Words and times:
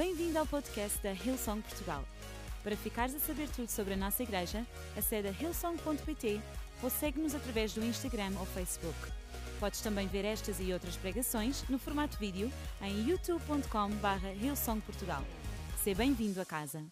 Bem-vindo 0.00 0.38
ao 0.38 0.46
podcast 0.46 0.98
da 1.02 1.12
Hillsong 1.12 1.60
Portugal. 1.60 2.02
Para 2.62 2.74
ficares 2.74 3.14
a 3.14 3.18
saber 3.18 3.50
tudo 3.50 3.68
sobre 3.68 3.92
a 3.92 3.96
nossa 3.98 4.22
igreja, 4.22 4.66
acede 4.96 5.28
a 5.28 5.30
hillsong.pt 5.30 6.40
ou 6.82 6.88
segue-nos 6.88 7.34
através 7.34 7.74
do 7.74 7.84
Instagram 7.84 8.32
ou 8.40 8.46
Facebook. 8.46 8.96
Podes 9.60 9.82
também 9.82 10.08
ver 10.08 10.24
estas 10.24 10.58
e 10.58 10.72
outras 10.72 10.96
pregações 10.96 11.68
no 11.68 11.78
formato 11.78 12.16
vídeo 12.16 12.50
em 12.80 13.10
youtube.com.br 13.10 14.26
hillsongportugal. 14.42 15.22
Seja 15.84 15.98
bem-vindo 15.98 16.40
a 16.40 16.46
casa. 16.46 16.82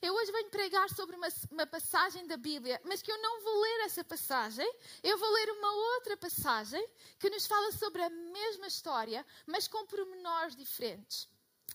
Eu 0.00 0.14
hoje 0.14 0.30
venho 0.30 0.48
pregar 0.48 0.88
sobre 0.90 1.16
uma, 1.16 1.28
uma, 1.50 1.66
passagem 1.66 2.24
da 2.24 2.36
Bíblia, 2.36 2.80
mas 2.84 3.02
que 3.02 3.10
eu 3.10 3.20
não 3.20 3.42
vou 3.42 3.62
ler 3.62 3.86
essa 3.86 4.04
passagem. 4.04 4.72
Eu 5.02 5.18
vou 5.18 5.32
ler 5.32 5.50
uma 5.50 5.72
outra 5.96 6.16
passagem 6.16 6.88
que 7.18 7.28
nos 7.28 7.48
fala 7.48 7.72
sobre 7.72 8.00
a 8.00 8.10
mesma 8.10 8.68
história, 8.68 9.26
mas 9.44 9.66
com 9.66 9.84
pormenores 9.86 10.54
diferentes. 10.54 11.28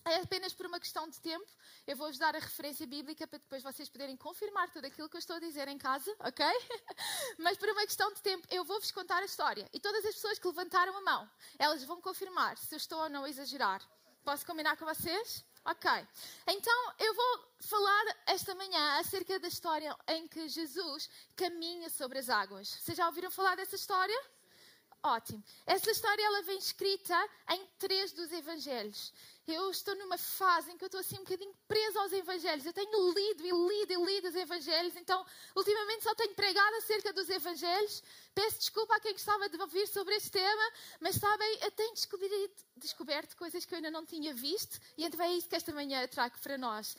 É 0.08 0.18
apenas 0.18 0.54
por 0.54 0.68
uma 0.68 0.80
questão 0.80 1.10
de 1.10 1.20
tempo. 1.20 1.46
Eu 1.88 1.98
vou-vos 1.98 2.20
dar 2.20 2.36
a 2.36 2.40
referência 2.40 2.86
bíblica 2.86 3.26
para 3.26 3.40
depois 3.40 3.64
vocês 3.64 3.90
poderem 3.90 4.16
confirmar 4.16 4.70
tudo 4.70 4.86
aquilo 4.86 5.10
que 5.10 5.16
eu 5.16 5.20
estou 5.20 5.38
a 5.38 5.40
dizer 5.40 5.68
em 5.68 5.80
casa, 5.80 6.16
ok? 6.20 6.46
Mas 7.40 7.58
por 7.58 7.68
uma 7.70 7.82
questão 7.82 8.14
de 8.14 8.22
tempo, 8.22 8.48
eu 8.52 8.64
vou-vos 8.64 8.92
contar 8.92 9.24
a 9.24 9.26
história. 9.26 9.68
E 9.74 9.80
todas 9.80 10.06
as 10.06 10.14
pessoas 10.14 10.38
que 10.38 10.48
levantaram 10.48 10.96
a 10.96 11.02
mão, 11.02 11.30
elas 11.58 11.84
vão 11.84 12.00
confirmar 12.00 12.56
se 12.56 12.76
eu 12.76 12.78
estou 12.78 13.00
ou 13.00 13.10
não 13.10 13.24
a 13.24 13.30
exagerar. 13.30 13.82
Posso 14.24 14.46
combinar 14.46 14.78
com 14.78 14.86
vocês? 14.86 15.44
Ok. 15.66 15.90
Então, 16.46 16.94
eu 17.00 17.14
vou 17.16 17.46
falar 17.60 18.18
esta 18.28 18.54
manhã 18.54 19.00
acerca 19.00 19.40
da 19.40 19.48
história 19.48 19.96
em 20.08 20.28
que 20.28 20.48
Jesus 20.48 21.10
caminha 21.36 21.90
sobre 21.90 22.20
as 22.20 22.30
águas. 22.30 22.68
Vocês 22.68 22.96
já 22.96 23.08
ouviram 23.08 23.32
falar 23.32 23.56
dessa 23.56 23.76
história? 23.76 24.35
Ótimo. 25.08 25.44
Essa 25.66 25.92
história 25.92 26.24
ela 26.24 26.42
vem 26.42 26.58
escrita 26.58 27.30
em 27.50 27.66
três 27.78 28.12
dos 28.12 28.32
evangelhos 28.32 29.14
eu 29.54 29.70
estou 29.70 29.96
numa 29.96 30.18
fase 30.18 30.72
em 30.72 30.78
que 30.78 30.84
eu 30.84 30.88
estou 30.88 31.00
assim 31.00 31.18
um 31.18 31.24
bocadinho 31.24 31.54
presa 31.68 32.00
aos 32.00 32.12
Evangelhos. 32.12 32.66
Eu 32.66 32.74
tenho 32.74 33.14
lido 33.14 33.46
e 33.46 33.52
lido 33.52 33.94
e 33.94 34.06
lido 34.06 34.28
os 34.30 34.36
Evangelhos, 34.36 34.96
então 34.96 35.24
ultimamente 35.56 36.04
só 36.04 36.16
tenho 36.16 36.34
pregado 36.34 36.76
acerca 36.78 37.14
dos 37.14 37.30
Evangelhos. 37.30 38.02
Peço 38.34 38.58
desculpa 38.58 38.96
a 38.96 39.00
quem 39.00 39.14
gostava 39.14 39.48
de 39.48 39.62
ouvir 39.62 39.88
sobre 39.88 40.16
este 40.16 40.32
tema, 40.32 40.72
mas 41.00 41.16
sabem, 41.18 41.60
eu 41.62 41.72
tenho 41.72 41.94
descoberto, 41.94 42.66
descoberto 42.78 43.38
coisas 43.38 43.66
que 43.66 43.74
eu 43.74 43.78
ainda 43.78 43.92
não 43.92 44.06
tinha 44.06 44.34
visto 44.34 44.80
e 44.98 45.06
então 45.06 45.24
é 45.24 45.34
isso 45.34 45.48
que 45.48 45.56
esta 45.56 45.72
manhã 45.72 46.08
trago 46.08 46.40
para 46.40 46.58
nós. 46.58 46.98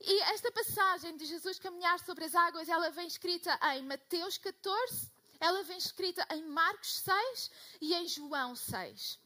E 0.00 0.20
esta 0.22 0.50
passagem 0.52 1.16
de 1.16 1.24
Jesus 1.26 1.58
caminhar 1.58 1.98
sobre 2.00 2.24
as 2.24 2.34
águas, 2.34 2.68
ela 2.68 2.90
vem 2.90 3.06
escrita 3.06 3.58
em 3.74 3.84
Mateus 3.84 4.38
14, 4.38 5.11
ela 5.42 5.64
vem 5.64 5.76
escrita 5.76 6.24
em 6.30 6.44
Marcos 6.44 7.00
6 7.00 7.50
e 7.80 7.94
em 7.94 8.06
João 8.06 8.54
6. 8.54 9.18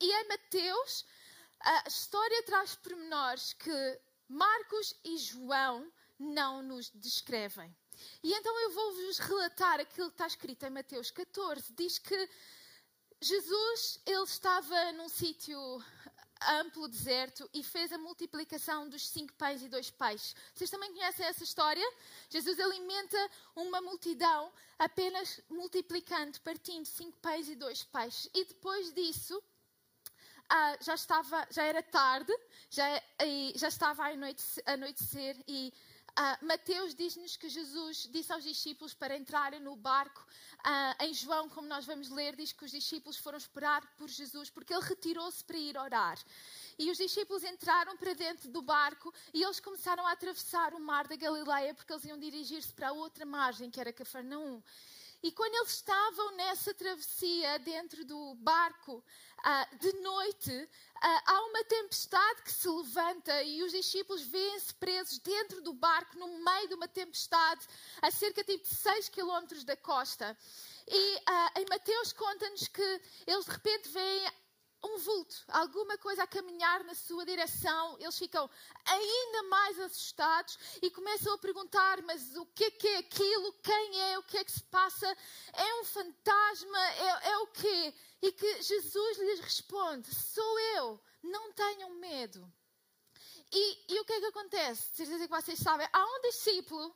E 0.00 0.12
em 0.12 0.28
Mateus 0.28 1.06
a 1.60 1.84
história 1.86 2.42
traz 2.42 2.74
pormenores 2.74 3.52
que 3.52 4.00
Marcos 4.28 4.98
e 5.04 5.16
João 5.16 5.90
não 6.18 6.60
nos 6.60 6.90
descrevem. 6.90 7.74
E 8.20 8.34
então 8.34 8.58
eu 8.62 8.70
vou-vos 8.72 9.18
relatar 9.18 9.78
aquilo 9.78 10.08
que 10.08 10.14
está 10.14 10.26
escrito 10.26 10.66
em 10.66 10.70
Mateus 10.70 11.12
14. 11.12 11.72
Diz 11.74 11.98
que 11.98 12.28
Jesus 13.20 14.00
ele 14.04 14.24
estava 14.24 14.92
num 14.94 15.08
sítio 15.08 15.56
amplo, 16.52 16.88
deserto, 16.88 17.48
e 17.52 17.62
fez 17.62 17.92
a 17.92 17.98
multiplicação 17.98 18.88
dos 18.88 19.08
cinco 19.08 19.32
pães 19.34 19.62
e 19.62 19.68
dois 19.68 19.90
peixes. 19.90 20.34
Vocês 20.54 20.70
também 20.70 20.92
conhecem 20.92 21.26
essa 21.26 21.44
história? 21.44 21.84
Jesus 22.30 22.58
alimenta 22.60 23.30
uma 23.54 23.80
multidão 23.80 24.52
apenas 24.78 25.40
multiplicando, 25.48 26.40
partindo 26.40 26.86
cinco 26.86 27.16
pães 27.18 27.48
e 27.48 27.54
dois 27.54 27.84
peixes. 27.84 28.30
E 28.34 28.44
depois 28.44 28.92
disso, 28.92 29.42
ah, 30.48 30.76
já, 30.80 30.94
estava, 30.94 31.46
já 31.50 31.64
era 31.64 31.82
tarde, 31.82 32.32
já, 32.70 33.02
já 33.54 33.68
estava 33.68 34.04
a 34.04 34.08
anoitecer, 34.08 34.62
anoitecer 34.66 35.36
e 35.48 35.72
ah, 36.16 36.38
Mateus 36.42 36.94
diz-nos 36.94 37.36
que 37.36 37.48
Jesus 37.48 38.08
disse 38.10 38.32
aos 38.32 38.44
discípulos 38.44 38.94
para 38.94 39.16
entrarem 39.16 39.58
no 39.58 39.74
barco. 39.74 40.24
Ah, 40.62 40.96
em 41.00 41.12
João, 41.12 41.48
como 41.48 41.66
nós 41.66 41.84
vamos 41.84 42.08
ler, 42.08 42.36
diz 42.36 42.52
que 42.52 42.64
os 42.64 42.70
discípulos 42.70 43.16
foram 43.16 43.36
esperar 43.36 43.84
por 43.96 44.08
Jesus 44.08 44.48
porque 44.48 44.72
ele 44.72 44.84
retirou-se 44.84 45.42
para 45.42 45.58
ir 45.58 45.76
orar. 45.76 46.18
E 46.78 46.88
os 46.90 46.98
discípulos 46.98 47.42
entraram 47.42 47.96
para 47.96 48.14
dentro 48.14 48.48
do 48.48 48.62
barco 48.62 49.12
e 49.32 49.42
eles 49.42 49.58
começaram 49.58 50.06
a 50.06 50.12
atravessar 50.12 50.72
o 50.72 50.80
mar 50.80 51.08
da 51.08 51.16
Galileia 51.16 51.74
porque 51.74 51.92
eles 51.92 52.04
iam 52.04 52.18
dirigir-se 52.18 52.72
para 52.72 52.90
a 52.90 52.92
outra 52.92 53.26
margem, 53.26 53.68
que 53.68 53.80
era 53.80 53.92
Cafarnaum. 53.92 54.62
E 55.24 55.32
quando 55.32 55.54
eles 55.54 55.70
estavam 55.70 56.32
nessa 56.32 56.74
travessia 56.74 57.58
dentro 57.60 58.04
do 58.04 58.34
barco, 58.34 59.02
uh, 59.38 59.78
de 59.78 59.90
noite, 60.00 60.52
uh, 60.52 61.20
há 61.24 61.40
uma 61.46 61.64
tempestade 61.64 62.42
que 62.42 62.52
se 62.52 62.68
levanta 62.68 63.42
e 63.42 63.62
os 63.62 63.72
discípulos 63.72 64.20
vêem-se 64.20 64.74
presos 64.74 65.18
dentro 65.20 65.62
do 65.62 65.72
barco, 65.72 66.18
no 66.18 66.28
meio 66.44 66.68
de 66.68 66.74
uma 66.74 66.86
tempestade, 66.86 67.66
a 68.02 68.10
cerca 68.10 68.44
tipo, 68.44 68.64
de 68.64 68.74
6 68.74 69.08
quilómetros 69.08 69.64
da 69.64 69.74
costa. 69.78 70.36
E 70.86 71.14
uh, 71.16 71.58
em 71.58 71.64
Mateus 71.70 72.12
conta-nos 72.12 72.68
que 72.68 73.00
eles 73.26 73.46
de 73.46 73.50
repente 73.50 73.88
veem 73.88 74.30
um 74.84 74.98
vulto, 74.98 75.36
alguma 75.48 75.96
coisa 75.98 76.22
a 76.22 76.26
caminhar 76.26 76.84
na 76.84 76.94
sua 76.94 77.24
direção, 77.24 77.96
eles 77.98 78.18
ficam 78.18 78.48
ainda 78.84 79.42
mais 79.44 79.78
assustados 79.80 80.58
e 80.82 80.90
começam 80.90 81.32
a 81.32 81.38
perguntar: 81.38 82.02
mas 82.02 82.36
o 82.36 82.46
que 82.46 82.64
é, 82.64 82.70
que 82.70 82.88
é 82.88 82.98
aquilo? 82.98 83.52
Quem 83.54 84.00
é? 84.02 84.18
O 84.18 84.22
que 84.22 84.38
é 84.38 84.44
que 84.44 84.52
se 84.52 84.62
passa? 84.64 85.06
É 85.52 85.80
um 85.80 85.84
fantasma? 85.84 86.78
É, 86.78 87.30
é 87.30 87.38
o 87.38 87.46
quê? 87.48 87.94
E 88.22 88.32
que 88.32 88.62
Jesus 88.62 89.18
lhes 89.18 89.40
responde: 89.40 90.14
sou 90.14 90.58
eu, 90.76 91.00
não 91.22 91.52
tenham 91.52 91.90
medo. 91.94 92.52
E, 93.52 93.94
e 93.94 94.00
o 94.00 94.04
que 94.04 94.12
é 94.12 94.20
que 94.20 94.26
acontece? 94.26 94.94
Certeza 94.94 95.28
que 95.28 95.42
vocês 95.42 95.58
sabem, 95.58 95.88
há 95.92 96.04
um 96.04 96.20
discípulo 96.22 96.94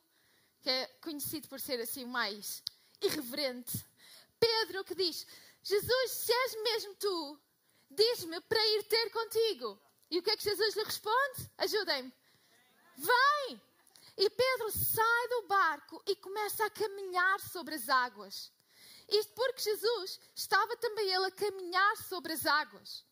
que 0.61 0.69
é 0.69 0.87
conhecido 1.01 1.49
por 1.49 1.61
ser 1.61 1.81
assim 1.81 2.05
mais 2.05 2.63
irreverente, 3.01 3.87
Pedro, 4.41 4.85
que 4.85 4.95
diz: 4.95 5.27
Jesus, 5.63 6.11
se 6.11 6.33
és 6.33 6.63
mesmo 6.63 6.95
tu, 6.97 7.41
diz-me 7.91 8.41
para 8.43 8.67
ir 8.67 8.85
ter 8.85 9.11
contigo. 9.11 9.81
E 10.11 10.19
o 10.19 10.23
que 10.23 10.31
é 10.31 10.37
que 10.37 10.45
Jesus 10.45 10.77
lhe 10.77 10.85
responde? 10.85 11.51
Ajudem-me. 11.59 12.13
Vem! 12.97 13.63
E 14.17 14.29
Pedro 14.31 14.71
sai 14.73 15.29
do 15.29 15.43
barco 15.43 16.03
e 16.07 16.17
começa 16.17 16.65
a 16.65 16.71
caminhar 16.71 17.41
sobre 17.41 17.77
as 17.77 17.89
águas. 17.89 18.53
Isto 19.09 19.33
porque 19.35 19.63
Jesus 19.63 20.21
estava 20.35 20.77
também 20.77 21.09
ele 21.09 21.27
a 21.27 21.31
caminhar 21.31 21.97
sobre 21.97 22.33
as 22.33 22.45
águas. 22.45 23.05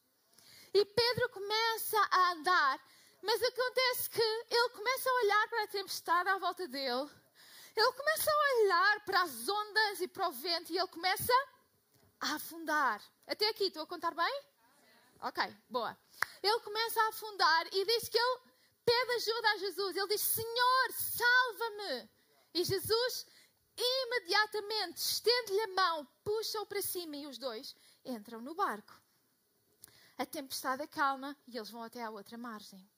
E 0.75 0.85
Pedro 0.85 1.29
começa 1.31 1.99
a 2.11 2.33
andar, 2.33 2.81
mas 3.23 3.43
acontece 3.43 4.11
que 4.11 4.21
ele 4.21 4.69
começa 4.71 5.09
a 5.09 5.15
olhar 5.15 5.49
para 5.49 5.63
a 5.63 5.69
tempestade 5.69 6.29
à 6.29 6.39
volta 6.39 6.67
dele. 6.67 7.09
Ele 7.77 7.93
começa 7.93 8.31
a 8.31 8.63
olhar 8.63 9.05
para 9.05 9.23
as 9.23 9.49
ondas 9.49 10.01
e 10.01 10.09
para 10.09 10.29
o 10.29 10.33
vento 10.33 10.73
e 10.73 10.79
ele 10.79 10.89
começa 10.89 11.33
a 12.21 12.35
afundar. 12.35 13.03
Até 13.27 13.49
aqui, 13.49 13.65
estou 13.65 13.83
a 13.83 13.87
contar 13.87 14.15
bem? 14.15 14.45
Ok, 15.27 15.43
boa. 15.69 15.99
Ele 16.41 16.61
começa 16.61 17.03
a 17.03 17.09
afundar 17.09 17.67
e 17.73 17.85
diz 17.85 18.09
que 18.09 18.17
ele 18.17 18.41
pede 18.85 19.11
ajuda 19.15 19.49
a 19.49 19.57
Jesus. 19.57 19.97
Ele 19.97 20.07
diz: 20.07 20.21
Senhor, 20.21 20.93
salva-me. 20.93 22.09
E 22.55 22.63
Jesus 22.63 23.27
imediatamente 23.77 24.99
estende-lhe 24.99 25.61
a 25.63 25.75
mão, 25.75 26.09
puxa-o 26.23 26.65
para 26.65 26.81
cima 26.81 27.17
e 27.17 27.27
os 27.27 27.39
dois 27.39 27.75
entram 28.05 28.41
no 28.41 28.55
barco. 28.55 28.95
A 30.17 30.25
tempestade 30.25 30.83
acalma 30.85 31.37
e 31.49 31.57
eles 31.57 31.71
vão 31.71 31.83
até 31.83 32.05
à 32.05 32.11
outra 32.11 32.39
margem. 32.39 32.89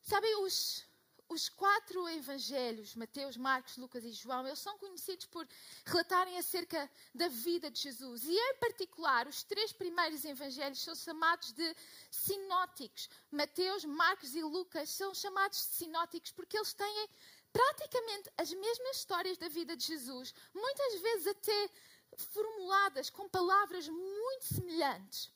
Sabem, 0.00 0.34
os, 0.42 0.87
os 1.28 1.48
quatro 1.48 2.08
evangelhos, 2.08 2.94
Mateus, 2.94 3.36
Marcos, 3.36 3.76
Lucas 3.76 4.04
e 4.04 4.12
João, 4.12 4.46
eles 4.46 4.58
são 4.58 4.78
conhecidos 4.78 5.26
por 5.26 5.46
relatarem 5.84 6.38
acerca 6.38 6.90
da 7.14 7.28
vida 7.28 7.70
de 7.70 7.80
Jesus. 7.80 8.24
E, 8.24 8.32
em 8.32 8.54
particular, 8.56 9.26
os 9.26 9.42
três 9.42 9.72
primeiros 9.72 10.24
evangelhos 10.24 10.80
são 10.80 10.94
chamados 10.94 11.52
de 11.52 11.76
sinóticos. 12.10 13.10
Mateus, 13.30 13.84
Marcos 13.84 14.34
e 14.34 14.42
Lucas 14.42 14.88
são 14.88 15.14
chamados 15.14 15.58
de 15.58 15.74
sinóticos 15.74 16.32
porque 16.32 16.56
eles 16.56 16.72
têm 16.72 17.08
praticamente 17.52 18.30
as 18.36 18.50
mesmas 18.50 18.96
histórias 18.96 19.36
da 19.36 19.48
vida 19.48 19.76
de 19.76 19.84
Jesus, 19.84 20.34
muitas 20.54 21.00
vezes 21.00 21.26
até 21.26 21.70
formuladas 22.16 23.10
com 23.10 23.28
palavras 23.28 23.86
muito 23.88 24.54
semelhantes. 24.54 25.30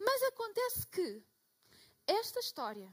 Mas 0.00 0.22
acontece 0.22 0.86
que 0.86 1.22
esta 2.06 2.40
história, 2.40 2.90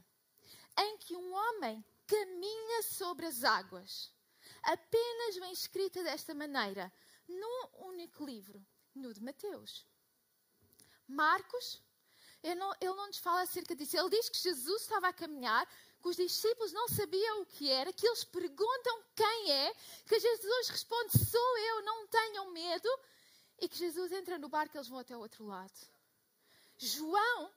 em 0.77 0.97
que 0.97 1.15
um 1.15 1.33
homem 1.33 1.83
caminha 2.11 2.83
sobre 2.83 3.25
as 3.25 3.43
águas. 3.43 4.11
Apenas 4.63 5.37
vem 5.37 5.53
escrita 5.53 6.03
desta 6.03 6.33
maneira, 6.33 6.91
num 7.27 7.87
único 7.87 8.25
livro, 8.25 8.63
no 8.93 9.13
de 9.13 9.23
Mateus. 9.23 9.87
Marcos, 11.07 11.81
ele 12.43 12.55
não, 12.55 12.71
ele 12.81 12.93
não 12.93 13.07
nos 13.07 13.17
fala 13.17 13.41
acerca 13.41 13.75
disso. 13.75 13.97
Ele 13.97 14.09
diz 14.09 14.29
que 14.29 14.37
Jesus 14.37 14.81
estava 14.81 15.07
a 15.07 15.13
caminhar, 15.13 15.65
que 16.01 16.09
os 16.09 16.17
discípulos 16.17 16.73
não 16.73 16.87
sabiam 16.89 17.41
o 17.41 17.45
que 17.45 17.69
era, 17.69 17.93
que 17.93 18.05
eles 18.05 18.25
perguntam 18.25 19.03
quem 19.15 19.51
é, 19.51 19.73
que 20.05 20.19
Jesus 20.19 20.69
responde: 20.69 21.17
Sou 21.25 21.57
eu, 21.57 21.81
não 21.83 22.07
tenham 22.07 22.51
medo, 22.51 22.89
e 23.59 23.69
que 23.69 23.77
Jesus 23.77 24.11
entra 24.11 24.37
no 24.37 24.49
barco 24.49 24.75
e 24.75 24.77
eles 24.77 24.89
vão 24.89 24.99
até 24.99 25.15
o 25.15 25.19
outro 25.19 25.45
lado. 25.45 25.79
João 26.77 27.51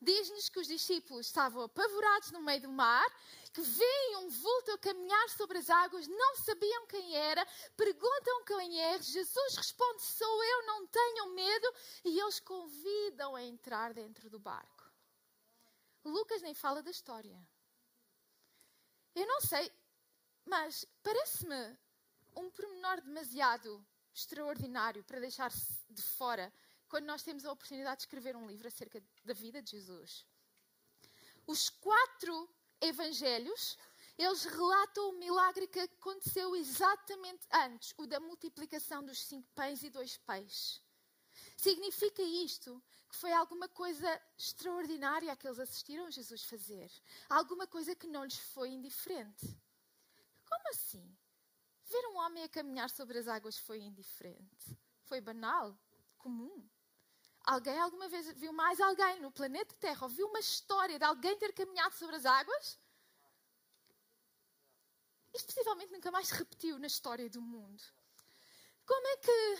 diz-nos 0.00 0.48
que 0.48 0.60
os 0.60 0.66
discípulos 0.66 1.26
estavam 1.26 1.62
apavorados 1.62 2.30
no 2.30 2.42
meio 2.42 2.62
do 2.62 2.68
mar, 2.68 3.06
que 3.52 3.62
veem 3.62 4.16
um 4.16 4.28
vulto 4.28 4.72
a 4.72 4.78
caminhar 4.78 5.28
sobre 5.30 5.58
as 5.58 5.68
águas, 5.68 6.06
não 6.06 6.36
sabiam 6.36 6.86
quem 6.86 7.16
era, 7.16 7.46
perguntam 7.76 8.44
quem 8.44 8.80
é, 8.80 9.00
Jesus 9.00 9.56
responde: 9.56 10.02
Sou 10.02 10.44
eu, 10.44 10.66
não 10.66 10.86
tenham 10.86 11.34
medo, 11.34 11.74
e 12.04 12.18
eles 12.20 12.40
convidam 12.40 13.34
a 13.36 13.42
entrar 13.42 13.92
dentro 13.92 14.30
do 14.30 14.38
barco. 14.38 14.90
Lucas 16.04 16.42
nem 16.42 16.54
fala 16.54 16.82
da 16.82 16.90
história. 16.90 17.40
Eu 19.14 19.26
não 19.26 19.40
sei, 19.40 19.70
mas 20.44 20.86
parece-me 21.02 21.78
um 22.34 22.50
pormenor 22.50 23.00
demasiado 23.02 23.84
extraordinário 24.14 25.04
para 25.04 25.20
deixar-se 25.20 25.78
de 25.88 26.02
fora 26.02 26.52
quando 26.92 27.06
nós 27.06 27.22
temos 27.22 27.46
a 27.46 27.52
oportunidade 27.52 27.96
de 27.96 28.02
escrever 28.02 28.36
um 28.36 28.46
livro 28.46 28.68
acerca 28.68 29.02
da 29.24 29.32
vida 29.32 29.62
de 29.62 29.70
Jesus. 29.70 30.26
Os 31.46 31.70
quatro 31.70 32.46
evangelhos, 32.82 33.78
eles 34.18 34.44
relatam 34.44 35.08
o 35.08 35.18
milagre 35.18 35.66
que 35.66 35.78
aconteceu 35.78 36.54
exatamente 36.54 37.48
antes, 37.50 37.94
o 37.96 38.06
da 38.06 38.20
multiplicação 38.20 39.02
dos 39.02 39.24
cinco 39.24 39.48
pães 39.54 39.82
e 39.82 39.88
dois 39.88 40.18
peixes. 40.18 40.82
Significa 41.56 42.20
isto 42.20 42.70
que 43.08 43.16
foi 43.16 43.32
alguma 43.32 43.70
coisa 43.70 44.10
extraordinária 44.36 45.34
que 45.34 45.48
eles 45.48 45.60
assistiram 45.60 46.10
Jesus 46.10 46.44
fazer. 46.44 46.92
Alguma 47.26 47.66
coisa 47.66 47.94
que 47.94 48.06
não 48.06 48.22
lhes 48.22 48.36
foi 48.36 48.68
indiferente. 48.68 49.46
Como 50.44 50.68
assim? 50.68 51.16
Ver 51.84 52.06
um 52.08 52.18
homem 52.18 52.44
a 52.44 52.50
caminhar 52.50 52.90
sobre 52.90 53.16
as 53.16 53.28
águas 53.28 53.56
foi 53.56 53.80
indiferente. 53.80 54.78
Foi 55.04 55.22
banal, 55.22 55.74
comum. 56.18 56.68
Alguém 57.44 57.78
alguma 57.78 58.08
vez 58.08 58.30
viu 58.38 58.52
mais 58.52 58.80
alguém 58.80 59.20
no 59.20 59.30
planeta 59.32 59.74
Terra? 59.80 60.04
Ouviu 60.04 60.28
uma 60.28 60.38
história 60.38 60.98
de 60.98 61.04
alguém 61.04 61.36
ter 61.38 61.52
caminhado 61.52 61.94
sobre 61.96 62.16
as 62.16 62.24
águas? 62.24 62.78
Isto 65.34 65.46
possivelmente 65.46 65.92
nunca 65.92 66.10
mais 66.10 66.28
se 66.28 66.34
repetiu 66.34 66.78
na 66.78 66.86
história 66.86 67.28
do 67.28 67.40
mundo. 67.40 67.82
Como 68.86 69.06
é 69.06 69.16
que 69.16 69.58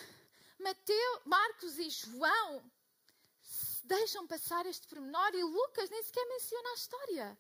Mateus, 0.63 1.21
Marcos 1.25 1.79
e 1.79 1.91
João 1.91 2.71
deixam 3.85 4.27
passar 4.27 4.65
este 4.67 4.87
pormenor 4.87 5.35
e 5.35 5.43
Lucas 5.43 5.91
nem 5.91 6.03
sequer 6.03 6.25
menciona 6.27 6.69
a 6.71 6.75
história? 6.75 7.39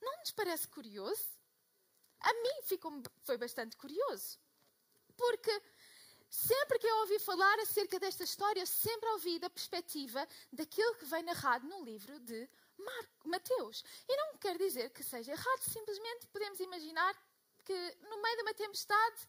Não 0.00 0.18
nos 0.18 0.30
parece 0.32 0.68
curioso? 0.68 1.26
A 2.20 2.32
mim 2.34 2.62
ficou, 2.64 3.02
foi 3.24 3.36
bastante 3.36 3.76
curioso. 3.76 4.38
Porque 5.16 5.62
sempre 6.32 6.78
que 6.78 6.86
eu 6.86 6.96
ouvi 7.00 7.18
falar 7.18 7.58
acerca 7.58 8.00
desta 8.00 8.24
história, 8.24 8.60
eu 8.60 8.66
sempre 8.66 9.06
ouvi 9.10 9.38
da 9.38 9.50
perspectiva 9.50 10.26
daquilo 10.50 10.94
que 10.94 11.04
vem 11.04 11.22
narrado 11.22 11.68
no 11.68 11.84
livro 11.84 12.18
de 12.20 12.48
Marco, 12.78 13.28
Mateus. 13.28 13.84
E 14.08 14.16
não 14.16 14.38
quer 14.38 14.56
dizer 14.56 14.88
que 14.90 15.04
seja 15.04 15.32
errado, 15.32 15.60
simplesmente 15.60 16.26
podemos 16.28 16.58
imaginar 16.58 17.14
que 17.62 17.96
no 18.08 18.22
meio 18.22 18.36
de 18.36 18.42
uma 18.42 18.54
tempestade 18.54 19.28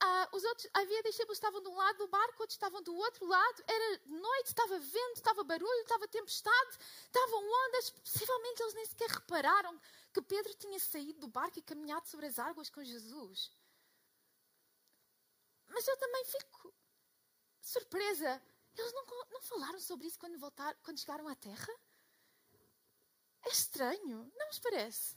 ah, 0.00 0.28
os 0.32 0.42
outros, 0.42 0.68
havia 0.74 1.00
discípulos 1.04 1.38
estavam 1.38 1.62
de 1.62 1.68
um 1.68 1.76
lado 1.76 1.98
do 1.98 2.08
barco, 2.08 2.42
outros 2.42 2.56
estavam 2.56 2.82
do 2.82 2.94
outro 2.96 3.24
lado. 3.24 3.64
Era 3.64 4.00
noite, 4.06 4.48
estava 4.48 4.78
vento, 4.80 5.14
estava 5.14 5.44
barulho, 5.44 5.80
estava 5.82 6.08
tempestade, 6.08 6.78
estavam 7.04 7.68
ondas. 7.68 7.90
Possivelmente 7.90 8.62
eles 8.62 8.74
nem 8.74 8.84
sequer 8.86 9.08
repararam 9.10 9.80
que 10.12 10.20
Pedro 10.20 10.52
tinha 10.54 10.78
saído 10.80 11.20
do 11.20 11.28
barco 11.28 11.60
e 11.60 11.62
caminhado 11.62 12.08
sobre 12.08 12.26
as 12.26 12.38
águas 12.38 12.68
com 12.68 12.82
Jesus. 12.82 13.50
Mas 15.68 15.86
eu 15.86 15.96
também 15.96 16.24
fico 16.24 16.74
surpresa. 17.60 18.42
Eles 18.76 18.92
não, 18.92 19.04
não 19.30 19.42
falaram 19.42 19.80
sobre 19.80 20.06
isso 20.06 20.18
quando, 20.18 20.38
voltaram, 20.38 20.78
quando 20.82 21.00
chegaram 21.00 21.26
à 21.28 21.34
Terra? 21.34 21.72
É 23.42 23.48
estranho, 23.48 24.30
não 24.36 24.46
vos 24.48 24.58
parece? 24.58 25.16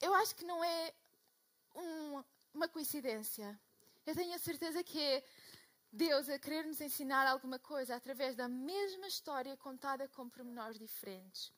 Eu 0.00 0.14
acho 0.14 0.34
que 0.34 0.44
não 0.44 0.62
é 0.62 0.94
um, 1.74 2.24
uma 2.54 2.68
coincidência. 2.68 3.58
Eu 4.04 4.14
tenho 4.14 4.34
a 4.34 4.38
certeza 4.38 4.82
que 4.84 5.00
é 5.00 5.24
Deus 5.90 6.28
a 6.28 6.38
querer 6.38 6.64
nos 6.66 6.80
ensinar 6.80 7.26
alguma 7.26 7.58
coisa 7.58 7.96
através 7.96 8.36
da 8.36 8.48
mesma 8.48 9.06
história 9.06 9.56
contada 9.56 10.08
com 10.08 10.28
pormenores 10.28 10.78
diferentes. 10.78 11.52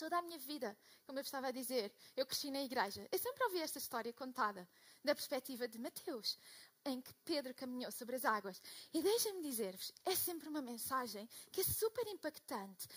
Toda 0.00 0.16
a 0.16 0.22
minha 0.22 0.38
vida, 0.38 0.74
como 1.04 1.18
eu 1.18 1.22
estava 1.22 1.48
a 1.48 1.50
dizer, 1.50 1.92
eu 2.16 2.24
cresci 2.24 2.50
na 2.50 2.62
igreja. 2.62 3.06
Eu 3.12 3.18
sempre 3.18 3.44
ouvi 3.44 3.60
esta 3.60 3.76
história 3.76 4.10
contada 4.14 4.66
da 5.04 5.14
perspectiva 5.14 5.68
de 5.68 5.78
Mateus, 5.78 6.38
em 6.86 7.02
que 7.02 7.12
Pedro 7.22 7.52
caminhou 7.54 7.92
sobre 7.92 8.16
as 8.16 8.24
águas. 8.24 8.62
E 8.94 9.02
deixem-me 9.02 9.42
dizer-vos, 9.42 9.92
é 10.06 10.16
sempre 10.16 10.48
uma 10.48 10.62
mensagem 10.62 11.28
que 11.52 11.60
é 11.60 11.64
super 11.64 12.06
impactante. 12.06 12.88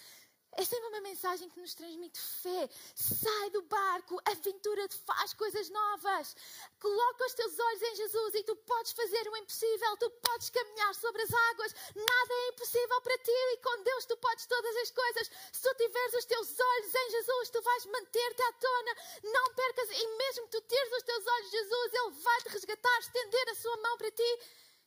É 0.56 0.64
sempre 0.64 0.88
uma 0.88 1.02
mensagem 1.02 1.50
que 1.50 1.60
nos 1.60 1.74
transmite 1.74 2.20
fé. 2.20 2.70
Sai 2.96 3.50
do 3.50 3.64
barco, 3.64 4.22
aventura-te, 4.26 4.96
faz 4.98 5.34
coisas 5.34 5.70
novas. 5.70 6.36
Coloca 6.80 7.26
os 7.26 7.34
teus 7.34 7.58
olhos 7.58 7.82
em 7.82 7.96
Jesus 7.96 8.36
e 8.36 8.44
tu 8.44 8.56
podes 8.58 8.92
fazer 8.92 9.28
o 9.30 9.38
impossível, 9.38 9.98
tu 9.98 10.10
podes 10.12 10.50
caminhar 10.52 10.94
sobre 10.94 11.24
as 11.24 11.34
águas. 11.34 11.74
Nada 11.96 12.34
é 12.34 12.50
impossível 12.50 13.02
para 13.02 13.18
ti 13.18 13.32
e 13.32 13.58
com 13.58 13.84
Deus 13.84 14.06
tu 14.06 14.18
podes 14.18 14.46
todas 14.46 14.76
as 14.78 14.92
coisas. 14.92 15.32
Se 15.52 15.62
tu 15.62 15.76
tiveres 15.76 16.14
os 16.14 16.26
teus 16.26 16.60
olhos 16.60 16.96
em 16.96 17.12
Jesus, 17.12 17.50
tu 17.50 17.62
vais 17.62 17.86
manter-te 17.88 18.42
à 18.44 18.54
tona. 18.54 18.96
Não 19.24 19.54
percas, 19.56 19.90
e 19.90 20.08
mesmo 20.18 20.48
que 20.48 20.60
tu 20.60 20.62
tires 20.62 20.94
os 20.94 21.04
teus 21.04 21.26
olhos 21.26 21.48
em 21.48 21.52
Jesus, 21.52 21.94
Ele 21.94 22.12
vai 22.12 22.42
te 22.42 22.50
resgatar, 22.50 23.00
estender 23.00 23.50
a 23.50 23.56
sua 23.56 23.78
mão 23.78 23.98
para 23.98 24.12
ti. 24.12 24.40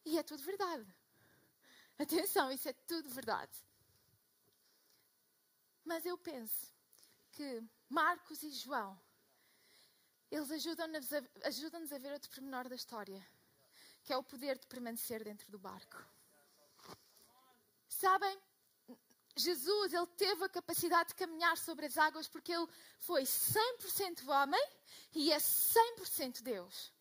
E 0.04 0.18
é 0.18 0.22
tudo 0.22 0.42
verdade. 0.44 0.86
Atenção, 1.98 2.52
isso 2.52 2.68
é 2.68 2.72
tudo 2.86 3.08
verdade. 3.08 3.66
Mas 5.86 6.04
eu 6.04 6.18
penso 6.18 6.74
que 7.30 7.62
Marcos 7.88 8.42
e 8.42 8.50
João, 8.50 9.00
eles 10.28 10.50
ajudam-nos 10.50 11.12
a, 11.12 11.22
ajudam 11.44 11.80
a 11.84 11.98
ver 11.98 12.12
outro 12.12 12.28
pormenor 12.28 12.68
da 12.68 12.74
história, 12.74 13.24
que 14.02 14.12
é 14.12 14.16
o 14.16 14.22
poder 14.24 14.58
de 14.58 14.66
permanecer 14.66 15.22
dentro 15.22 15.48
do 15.48 15.60
barco. 15.60 16.04
Sabem, 17.88 18.36
Jesus, 19.36 19.94
ele 19.94 20.06
teve 20.08 20.44
a 20.44 20.48
capacidade 20.48 21.10
de 21.10 21.14
caminhar 21.14 21.56
sobre 21.56 21.86
as 21.86 21.96
águas 21.96 22.26
porque 22.26 22.52
ele 22.52 22.66
foi 22.98 23.22
100% 23.22 24.26
homem 24.26 24.68
e 25.14 25.30
é 25.30 25.38
100% 25.38 26.42
Deus. 26.42 26.92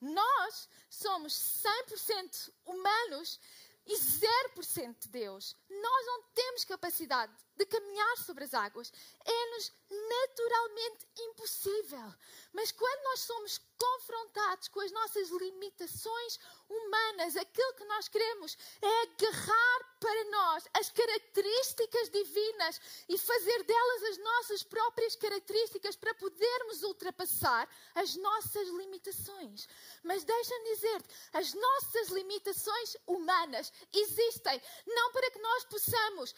Nós 0.00 0.68
somos 0.90 1.62
100% 1.88 2.52
humanos 2.66 3.38
e 3.86 3.94
0% 3.94 4.98
de 4.98 5.08
Deus. 5.08 5.56
Nós 5.80 6.06
não 6.06 6.22
temos 6.34 6.64
capacidade 6.64 7.32
de 7.56 7.66
caminhar 7.66 8.16
sobre 8.18 8.44
as 8.44 8.54
águas. 8.54 8.92
É-nos 9.24 9.72
naturalmente 9.90 11.06
impossível. 11.18 12.14
Mas 12.52 12.72
quando 12.72 13.02
nós 13.04 13.20
somos 13.20 13.60
confrontados 13.78 14.68
com 14.68 14.80
as 14.80 14.92
nossas 14.92 15.28
limitações 15.30 16.38
humanas, 16.68 17.36
aquilo 17.36 17.74
que 17.74 17.84
nós 17.84 18.08
queremos 18.08 18.56
é 18.80 19.02
agarrar 19.02 19.98
para 19.98 20.24
nós 20.30 20.68
as 20.74 20.90
características 20.90 22.10
divinas 22.10 22.80
e 23.08 23.18
fazer 23.18 23.62
delas 23.64 24.02
as 24.04 24.18
nossas 24.18 24.62
próprias 24.62 25.16
características 25.16 25.96
para 25.96 26.14
podermos 26.14 26.82
ultrapassar 26.82 27.68
as 27.94 28.14
nossas 28.16 28.68
limitações. 28.68 29.68
Mas 30.02 30.24
deixa-me 30.24 30.74
dizer-te, 30.74 31.08
as 31.32 31.52
nossas 31.54 32.08
limitações 32.08 32.96
humanas 33.06 33.72
existem 33.92 34.62
não 34.86 35.12
para 35.12 35.30
que 35.30 35.38
nós 35.38 35.61
possamos 35.64 36.34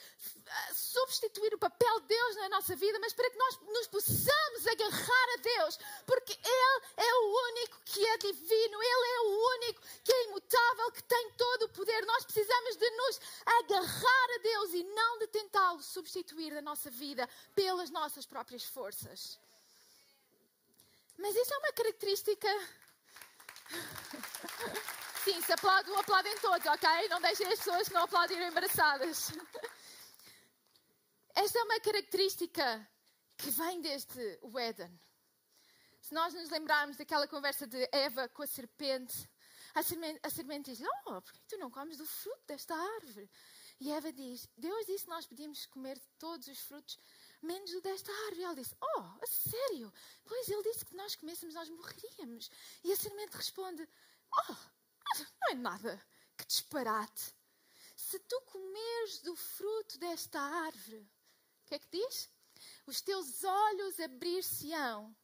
ah, 0.46 0.74
substituir 0.74 1.54
o 1.54 1.58
papel 1.58 2.00
de 2.00 2.08
Deus 2.08 2.36
na 2.36 2.48
nossa 2.50 2.76
vida, 2.76 2.98
mas 2.98 3.12
para 3.12 3.30
que 3.30 3.36
nós 3.36 3.60
nos 3.60 3.86
possamos 3.88 4.66
agarrar 4.66 5.34
a 5.34 5.42
Deus, 5.42 5.78
porque 6.06 6.32
Ele 6.32 6.82
é 6.96 7.14
o 7.14 7.48
único 7.48 7.80
que 7.84 8.06
é 8.06 8.18
divino, 8.18 8.82
Ele 8.82 9.08
é 9.08 9.20
o 9.20 9.56
único 9.56 9.82
que 10.04 10.12
é 10.12 10.24
imutável, 10.24 10.92
que 10.92 11.02
tem 11.02 11.30
todo 11.32 11.64
o 11.64 11.68
poder. 11.70 12.04
Nós 12.06 12.24
precisamos 12.24 12.76
de 12.76 12.90
nos 12.90 13.20
agarrar 13.46 14.34
a 14.36 14.38
Deus 14.42 14.74
e 14.74 14.84
não 14.84 15.18
de 15.18 15.26
tentá-lo 15.28 15.82
substituir 15.82 16.54
da 16.54 16.62
nossa 16.62 16.90
vida 16.90 17.28
pelas 17.54 17.90
nossas 17.90 18.26
próprias 18.26 18.64
forças. 18.64 19.38
Mas 21.16 21.34
isso 21.36 21.54
é 21.54 21.58
uma 21.58 21.72
característica. 21.72 22.48
Sim, 25.24 25.40
se 25.40 25.54
aplaudem, 25.54 25.96
aplaudem 25.96 26.38
todos, 26.38 26.66
ok? 26.66 27.08
Não 27.08 27.18
deixem 27.18 27.46
as 27.46 27.58
pessoas 27.58 27.88
que 27.88 27.94
não 27.94 28.02
aplaudirem 28.02 28.46
embaraçadas. 28.46 29.32
Esta 31.34 31.58
é 31.58 31.62
uma 31.62 31.80
característica 31.80 32.86
que 33.38 33.50
vem 33.50 33.80
desde 33.80 34.38
o 34.42 34.58
Éden. 34.58 35.00
Se 36.02 36.12
nós 36.12 36.34
nos 36.34 36.50
lembrarmos 36.50 36.98
daquela 36.98 37.26
conversa 37.26 37.66
de 37.66 37.88
Eva 37.90 38.28
com 38.28 38.42
a 38.42 38.46
serpente, 38.46 39.26
a 39.74 39.82
serpente, 39.82 40.20
a 40.22 40.28
serpente 40.28 40.74
diz: 40.74 40.86
Oh, 41.06 41.22
por 41.22 41.32
que 41.32 41.40
tu 41.48 41.56
não 41.56 41.70
comes 41.70 41.96
do 41.96 42.04
fruto 42.04 42.44
desta 42.46 42.74
árvore? 42.74 43.30
E 43.80 43.92
Eva 43.92 44.12
diz: 44.12 44.46
Deus 44.58 44.84
disse 44.84 45.04
que 45.04 45.10
nós 45.10 45.26
podíamos 45.26 45.64
comer 45.64 45.98
todos 46.18 46.48
os 46.48 46.60
frutos, 46.60 46.98
menos 47.40 47.72
o 47.72 47.80
desta 47.80 48.12
árvore. 48.26 48.40
E 48.40 48.44
ela 48.44 48.54
disse: 48.54 48.76
Oh, 48.78 49.00
a 49.00 49.26
sério? 49.26 49.90
Pois 50.22 50.50
ele 50.50 50.62
disse 50.64 50.84
que 50.84 50.94
nós 50.94 51.16
comêssemos, 51.16 51.54
nós 51.54 51.70
morreríamos. 51.70 52.50
E 52.84 52.92
a 52.92 52.96
serpente 52.96 53.38
responde: 53.38 53.88
Oh, 54.50 54.83
não 55.40 55.50
é 55.50 55.54
nada. 55.54 56.06
Que 56.36 56.46
disparate. 56.46 57.34
se 57.96 58.18
tu 58.18 58.40
comeres 58.42 59.20
do 59.20 59.34
fruto 59.36 59.98
desta 59.98 60.40
árvore, 60.40 61.00
o 61.62 61.66
que 61.66 61.74
é 61.74 61.78
que 61.78 61.88
diz? 61.90 62.28
Os 62.86 63.00
teus 63.00 63.44
olhos 63.44 64.00
abrir-se-ão 64.00 65.14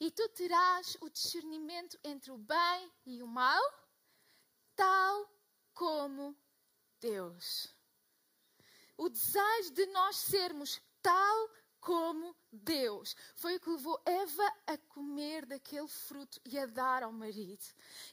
e 0.00 0.10
tu 0.10 0.28
terás 0.30 0.96
o 1.00 1.08
discernimento 1.08 1.98
entre 2.02 2.30
o 2.30 2.38
bem 2.38 2.92
e 3.06 3.22
o 3.22 3.26
mal, 3.26 3.62
tal 4.74 5.30
como 5.74 6.36
Deus. 7.00 7.68
O 8.96 9.08
desejo 9.08 9.72
de 9.72 9.86
nós 9.86 10.16
sermos 10.16 10.80
tal 11.00 11.50
como 11.82 12.34
Deus. 12.52 13.16
Foi 13.34 13.56
o 13.56 13.60
que 13.60 13.68
levou 13.68 14.00
Eva 14.06 14.54
a 14.68 14.78
comer 14.78 15.44
daquele 15.44 15.88
fruto 15.88 16.40
e 16.44 16.56
a 16.56 16.64
dar 16.64 17.02
ao 17.02 17.12
marido. 17.12 17.64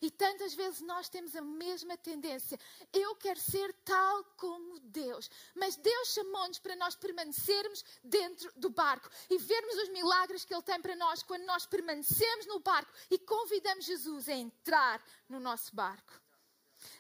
E 0.02 0.10
tantas 0.10 0.56
vezes 0.56 0.82
nós 0.82 1.08
temos 1.08 1.36
a 1.36 1.42
mesma 1.42 1.96
tendência. 1.96 2.60
Eu 2.92 3.16
quero 3.16 3.40
ser 3.40 3.72
tal 3.86 4.24
como 4.36 4.80
Deus. 4.80 5.30
Mas 5.56 5.76
Deus 5.76 6.14
chamou-nos 6.14 6.58
para 6.58 6.76
nós 6.76 6.96
permanecermos 6.96 7.86
dentro 8.04 8.52
do 8.56 8.72
barco 8.72 9.08
e 9.30 9.38
vermos 9.38 9.76
os 9.76 9.90
milagres 9.90 10.44
que 10.44 10.54
Ele 10.54 10.64
tem 10.64 10.82
para 10.82 10.96
nós 10.96 11.22
quando 11.22 11.46
nós 11.46 11.68
permanecemos 11.68 12.48
no 12.48 12.60
barco 12.60 12.92
e 13.12 13.20
convidamos 13.20 13.86
Jesus 13.86 14.28
a 14.28 14.34
entrar 14.34 15.02
no 15.30 15.40
nosso 15.40 15.76
barco. 15.76 16.20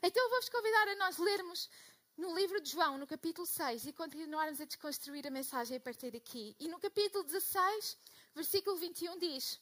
Então 0.03 0.23
eu 0.23 0.29
vou-vos 0.29 0.49
convidar 0.49 0.87
a 0.89 0.95
nós 0.95 1.17
lermos 1.17 1.69
no 2.19 2.35
livro 2.35 2.59
de 2.59 2.69
João, 2.71 2.97
no 2.97 3.07
capítulo 3.07 3.47
6, 3.47 3.85
e 3.85 3.93
continuarmos 3.93 4.59
a 4.59 4.65
desconstruir 4.65 5.25
a 5.25 5.31
mensagem 5.31 5.77
a 5.77 5.79
partir 5.79 6.11
daqui. 6.11 6.53
E 6.59 6.67
no 6.67 6.77
capítulo 6.77 7.23
16, 7.23 7.97
versículo 8.35 8.75
21 8.75 9.17
diz: 9.17 9.57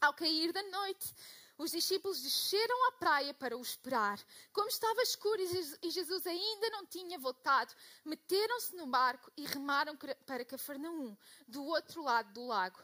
Ao 0.00 0.14
cair 0.14 0.52
da 0.52 0.62
noite, 0.62 1.12
os 1.58 1.72
discípulos 1.72 2.22
desceram 2.22 2.88
à 2.88 2.92
praia 2.92 3.34
para 3.34 3.56
o 3.56 3.60
esperar. 3.60 4.24
Como 4.52 4.68
estava 4.68 5.02
escuro 5.02 5.42
e 5.82 5.90
Jesus 5.90 6.26
ainda 6.28 6.70
não 6.70 6.86
tinha 6.86 7.18
voltado, 7.18 7.74
meteram-se 8.04 8.76
no 8.76 8.86
barco 8.86 9.32
e 9.36 9.44
remaram 9.44 9.98
para 10.24 10.44
Cafarnaum, 10.44 11.16
do 11.48 11.64
outro 11.64 12.04
lado 12.04 12.32
do 12.32 12.46
lago. 12.46 12.78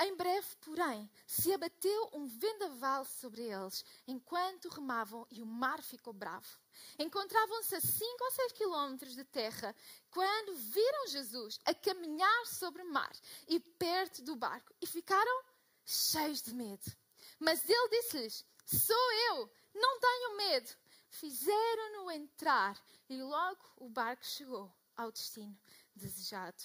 Em 0.00 0.16
breve, 0.16 0.46
porém, 0.60 1.10
se 1.26 1.52
abateu 1.52 2.10
um 2.12 2.26
vendaval 2.26 3.04
sobre 3.04 3.42
eles, 3.42 3.84
enquanto 4.06 4.68
remavam, 4.68 5.26
e 5.30 5.42
o 5.42 5.46
mar 5.46 5.82
ficou 5.82 6.12
bravo. 6.12 6.58
Encontravam-se 6.98 7.74
a 7.74 7.80
cinco 7.80 8.24
ou 8.24 8.30
seis 8.32 8.52
quilómetros 8.52 9.14
de 9.14 9.24
terra, 9.24 9.74
quando 10.10 10.56
viram 10.56 11.08
Jesus 11.08 11.60
a 11.64 11.74
caminhar 11.74 12.46
sobre 12.46 12.82
o 12.82 12.90
mar 12.90 13.12
e 13.46 13.60
perto 13.60 14.22
do 14.22 14.34
barco, 14.34 14.74
e 14.80 14.86
ficaram 14.86 15.44
cheios 15.84 16.42
de 16.42 16.54
medo. 16.54 16.90
Mas 17.38 17.68
ele 17.68 17.88
disse-lhes: 17.88 18.44
Sou 18.64 19.12
eu, 19.30 19.50
não 19.74 20.00
tenham 20.00 20.36
medo. 20.36 20.70
Fizeram-no 21.10 22.10
entrar, 22.10 22.82
e 23.08 23.22
logo 23.22 23.60
o 23.76 23.88
barco 23.88 24.24
chegou 24.24 24.72
ao 24.96 25.12
destino 25.12 25.56
desejado. 25.94 26.62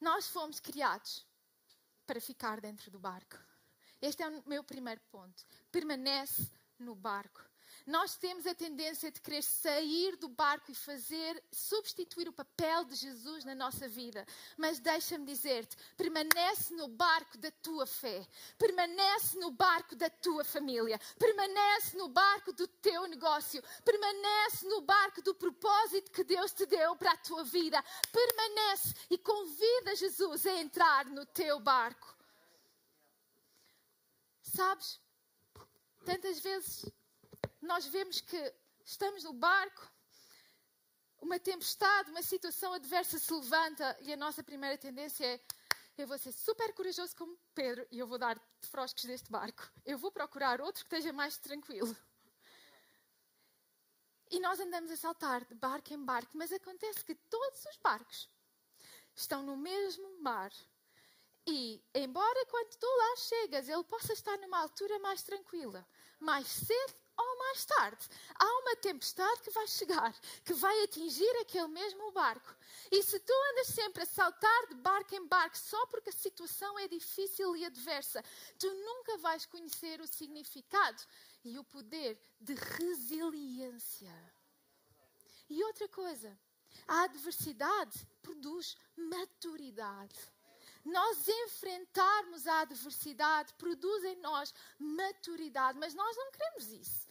Nós 0.00 0.28
fomos 0.28 0.58
criados 0.58 1.26
para 2.06 2.20
ficar 2.20 2.60
dentro 2.60 2.90
do 2.90 2.98
barco. 2.98 3.36
Este 4.00 4.22
é 4.22 4.28
o 4.28 4.42
meu 4.48 4.64
primeiro 4.64 5.00
ponto. 5.10 5.44
Permanece 5.70 6.50
no 6.78 6.94
barco. 6.94 7.49
Nós 7.86 8.16
temos 8.16 8.46
a 8.46 8.54
tendência 8.54 9.10
de 9.10 9.20
querer 9.20 9.42
sair 9.42 10.16
do 10.16 10.28
barco 10.28 10.70
e 10.70 10.74
fazer, 10.74 11.42
substituir 11.50 12.28
o 12.28 12.32
papel 12.32 12.84
de 12.84 12.94
Jesus 12.94 13.44
na 13.44 13.54
nossa 13.54 13.88
vida. 13.88 14.26
Mas 14.56 14.78
deixa-me 14.78 15.24
dizer-te: 15.24 15.76
permanece 15.96 16.74
no 16.74 16.88
barco 16.88 17.38
da 17.38 17.50
tua 17.50 17.86
fé, 17.86 18.26
permanece 18.58 19.38
no 19.38 19.50
barco 19.50 19.96
da 19.96 20.10
tua 20.10 20.44
família, 20.44 21.00
permanece 21.18 21.96
no 21.96 22.08
barco 22.08 22.52
do 22.52 22.66
teu 22.66 23.06
negócio, 23.06 23.62
permanece 23.84 24.66
no 24.68 24.80
barco 24.82 25.22
do 25.22 25.34
propósito 25.34 26.10
que 26.10 26.24
Deus 26.24 26.52
te 26.52 26.66
deu 26.66 26.94
para 26.96 27.12
a 27.12 27.16
tua 27.16 27.44
vida. 27.44 27.82
Permanece 28.12 28.94
e 29.08 29.18
convida 29.18 29.96
Jesus 29.96 30.46
a 30.46 30.52
entrar 30.60 31.06
no 31.06 31.24
teu 31.26 31.58
barco. 31.60 32.16
Sabes? 34.42 35.00
Tantas 36.04 36.40
vezes 36.40 36.84
nós 37.60 37.86
vemos 37.86 38.20
que 38.20 38.54
estamos 38.84 39.24
no 39.24 39.32
barco, 39.32 39.90
uma 41.20 41.38
tempestade, 41.38 42.10
uma 42.10 42.22
situação 42.22 42.72
adversa 42.72 43.18
se 43.18 43.32
levanta 43.32 43.96
e 44.00 44.12
a 44.12 44.16
nossa 44.16 44.42
primeira 44.42 44.78
tendência 44.78 45.24
é 45.24 45.40
eu 45.98 46.06
vou 46.06 46.16
ser 46.16 46.32
super 46.32 46.72
corajoso 46.72 47.14
como 47.14 47.38
Pedro 47.54 47.86
e 47.90 47.98
eu 47.98 48.06
vou 48.06 48.16
dar 48.16 48.34
de 48.36 48.68
froscos 48.68 49.04
deste 49.04 49.30
barco. 49.30 49.70
Eu 49.84 49.98
vou 49.98 50.10
procurar 50.10 50.58
outro 50.60 50.82
que 50.82 50.94
esteja 50.94 51.12
mais 51.12 51.36
tranquilo. 51.36 51.94
E 54.30 54.40
nós 54.40 54.58
andamos 54.60 54.90
a 54.90 54.96
saltar 54.96 55.44
de 55.44 55.54
barco 55.54 55.92
em 55.92 56.02
barco, 56.02 56.30
mas 56.38 56.52
acontece 56.52 57.04
que 57.04 57.14
todos 57.14 57.66
os 57.66 57.76
barcos 57.78 58.30
estão 59.14 59.42
no 59.42 59.56
mesmo 59.56 60.22
mar. 60.22 60.52
E, 61.46 61.84
embora 61.94 62.46
quando 62.46 62.76
tu 62.76 62.86
lá 62.86 63.16
chegas 63.16 63.68
ele 63.68 63.84
possa 63.84 64.12
estar 64.12 64.38
numa 64.38 64.60
altura 64.60 64.98
mais 65.00 65.22
tranquila, 65.22 65.86
mais 66.18 66.46
cedo 66.46 66.94
ou 67.20 67.38
mais 67.38 67.64
tarde, 67.64 68.08
há 68.34 68.58
uma 68.60 68.76
tempestade 68.76 69.40
que 69.42 69.50
vai 69.50 69.66
chegar, 69.66 70.14
que 70.44 70.54
vai 70.54 70.82
atingir 70.84 71.30
aquele 71.40 71.68
mesmo 71.68 72.12
barco. 72.12 72.54
E 72.90 73.02
se 73.02 73.18
tu 73.20 73.32
andas 73.50 73.68
sempre 73.68 74.02
a 74.02 74.06
saltar 74.06 74.66
de 74.68 74.74
barco 74.74 75.14
em 75.14 75.26
barco 75.26 75.56
só 75.56 75.86
porque 75.86 76.10
a 76.10 76.12
situação 76.12 76.78
é 76.78 76.88
difícil 76.88 77.56
e 77.56 77.64
adversa, 77.64 78.24
tu 78.58 78.72
nunca 78.72 79.18
vais 79.18 79.46
conhecer 79.46 80.00
o 80.00 80.06
significado 80.06 81.02
e 81.44 81.58
o 81.58 81.64
poder 81.64 82.20
de 82.40 82.54
resiliência. 82.54 84.14
E 85.48 85.62
outra 85.64 85.88
coisa, 85.88 86.38
a 86.86 87.02
adversidade 87.02 88.06
produz 88.22 88.76
maturidade 88.96 90.18
nós 90.84 91.28
enfrentarmos 91.28 92.46
a 92.46 92.60
adversidade 92.60 93.52
produz 93.54 94.04
em 94.04 94.16
nós 94.16 94.54
maturidade, 94.78 95.78
mas 95.78 95.94
nós 95.94 96.16
não 96.16 96.30
queremos 96.30 96.68
isso. 96.72 97.06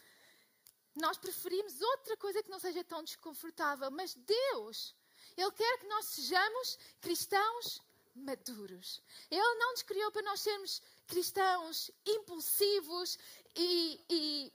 Nós 0.94 1.16
preferimos 1.18 1.80
outra 1.80 2.16
coisa 2.16 2.42
que 2.42 2.50
não 2.50 2.58
seja 2.58 2.82
tão 2.84 3.02
desconfortável, 3.02 3.90
mas 3.90 4.14
Deus, 4.14 4.94
Ele 5.36 5.52
quer 5.52 5.78
que 5.78 5.86
nós 5.86 6.06
sejamos 6.06 6.78
cristãos 7.00 7.80
maduros. 8.14 9.02
Ele 9.30 9.54
não 9.54 9.72
nos 9.72 9.82
criou 9.82 10.10
para 10.10 10.22
nós 10.22 10.40
sermos 10.40 10.82
cristãos 11.06 11.90
impulsivos 12.04 13.18
e, 13.54 14.00
e 14.08 14.52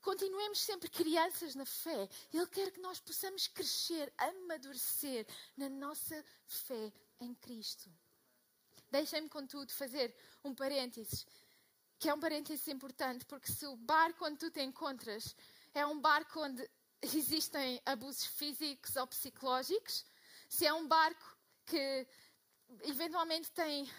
continuemos 0.00 0.60
sempre 0.60 0.88
crianças 0.88 1.54
na 1.54 1.66
fé. 1.66 2.08
Ele 2.32 2.46
quer 2.46 2.70
que 2.70 2.80
nós 2.80 3.00
possamos 3.00 3.46
crescer, 3.48 4.12
amadurecer 4.16 5.26
na 5.56 5.68
nossa 5.68 6.24
fé 6.46 6.92
em 7.20 7.34
Cristo. 7.34 7.90
Deixem-me, 8.90 9.28
contudo, 9.28 9.70
fazer 9.72 10.14
um 10.42 10.54
parênteses 10.54 11.26
que 11.98 12.08
é 12.08 12.14
um 12.14 12.20
parênteses 12.20 12.66
importante, 12.68 13.24
porque 13.24 13.50
se 13.50 13.66
o 13.66 13.76
barco 13.76 14.24
onde 14.24 14.38
tu 14.38 14.50
te 14.50 14.62
encontras 14.62 15.34
é 15.74 15.84
um 15.84 16.00
barco 16.00 16.40
onde 16.40 16.68
existem 17.02 17.80
abusos 17.84 18.24
físicos 18.24 18.96
ou 18.96 19.06
psicológicos, 19.06 20.04
se 20.48 20.66
é 20.66 20.72
um 20.72 20.86
barco 20.86 21.36
que 21.66 22.06
eventualmente 22.84 23.50
tem 23.52 23.90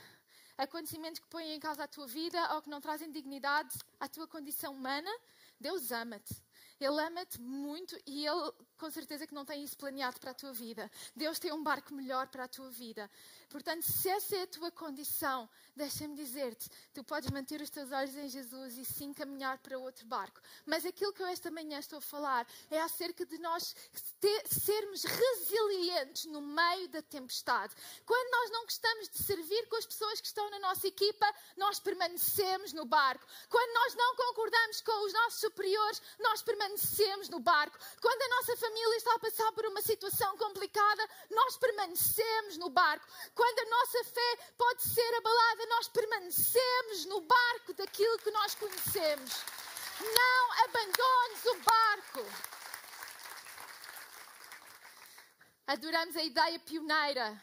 acontecimentos 0.58 1.20
que 1.20 1.27
põem 1.27 1.53
em 1.53 1.60
causa 1.60 1.84
a 1.84 1.88
tua 1.88 2.08
vida 2.08 2.53
ou 2.53 2.62
que 2.62 2.70
não 2.70 2.82
trazem 2.82 3.12
dignidade 3.12 3.77
à 4.00 4.08
tua 4.08 4.27
condição 4.27 4.74
humana, 4.74 5.12
Deus 5.60 5.91
ama-te. 5.91 6.36
Ele 6.79 7.01
ama-te 7.01 7.39
muito 7.39 7.98
e 8.06 8.25
Ele 8.25 8.51
com 8.79 8.89
certeza 8.89 9.27
que 9.27 9.33
não 9.33 9.45
tem 9.45 9.63
isso 9.63 9.77
planeado 9.77 10.19
para 10.19 10.31
a 10.31 10.33
tua 10.33 10.53
vida. 10.53 10.89
Deus 11.15 11.38
tem 11.38 11.51
um 11.51 11.62
barco 11.62 11.93
melhor 11.93 12.27
para 12.27 12.45
a 12.45 12.48
tua 12.48 12.71
vida. 12.71 13.09
Portanto, 13.50 13.83
se 13.83 14.07
essa 14.09 14.36
é 14.36 14.43
a 14.43 14.48
tua 14.48 14.71
condição, 14.71 15.50
deixa-me 15.75 16.15
dizer-te, 16.15 16.69
tu 16.93 17.03
podes 17.03 17.29
manter 17.31 17.59
os 17.62 17.69
teus 17.69 17.91
olhos 17.91 18.15
em 18.15 18.29
Jesus 18.29 18.77
e 18.77 18.86
sim 18.86 19.12
caminhar 19.12 19.57
para 19.57 19.77
outro 19.77 20.05
barco. 20.05 20.39
Mas 20.65 20.86
aquilo 20.86 21.12
que 21.12 21.21
eu 21.21 21.27
esta 21.27 21.51
manhã 21.51 21.79
estou 21.79 21.98
a 21.98 22.01
falar 22.01 22.48
é 22.71 22.79
acerca 22.79 23.25
de 23.25 23.38
nós 23.39 23.75
ter, 24.19 24.48
sermos 24.48 25.03
resilientes 25.03 26.25
no 26.25 26.41
meio 26.41 26.88
da 26.89 27.01
tempestade. 27.01 27.75
Quando 28.05 28.31
nós 28.31 28.51
não 28.51 28.63
gostamos 28.63 29.09
de 29.09 29.24
servir 29.24 29.67
com 29.67 29.75
as 29.75 29.86
pessoas 29.86 30.21
que 30.21 30.27
estão 30.27 30.50
na 30.51 30.59
nossa 30.59 30.88
equipa, 30.88 31.25
nós 31.57 31.79
permanecemos 31.79 32.71
no 32.71 32.86
barco. 32.86 33.25
Quando 33.50 33.74
nós 33.74 33.95
não 33.95 34.15
concordamos 34.15 34.81
com 34.81 35.05
os 35.05 35.13
nossos 35.13 35.39
superiores, 35.39 36.01
nós 36.19 36.41
permanecemos 36.43 37.29
no 37.29 37.39
barco. 37.39 37.77
Quando 38.00 38.21
a 38.21 38.36
nossa 38.36 38.55
família 38.57 38.68
está 38.99 39.15
a 39.15 39.19
passar 39.19 39.51
por 39.53 39.65
uma 39.65 39.81
situação 39.81 40.38
complicada, 40.38 41.09
nós 41.29 41.57
permanecemos 41.57 42.57
no 42.57 42.69
barco. 42.69 43.07
Quando 43.33 43.59
a 43.59 43.69
nossa 43.69 44.03
fé 44.03 44.38
pode 44.57 44.83
ser 44.83 45.15
abalada, 45.15 45.65
nós 45.67 45.88
permanecemos 45.88 47.05
no 47.05 47.21
barco 47.21 47.73
daquilo 47.73 48.19
que 48.19 48.31
nós 48.31 48.55
conhecemos. 48.55 49.31
Não 50.01 50.63
abandones 50.63 51.45
o 51.45 51.55
barco. 51.61 52.25
Adoramos 55.67 56.15
a 56.15 56.23
ideia 56.23 56.59
pioneira 56.59 57.41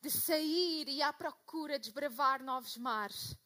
de 0.00 0.10
sair 0.10 0.88
e 0.88 1.02
à 1.02 1.12
procura 1.12 1.78
desbravar 1.78 2.42
novos 2.42 2.76
mares. 2.76 3.36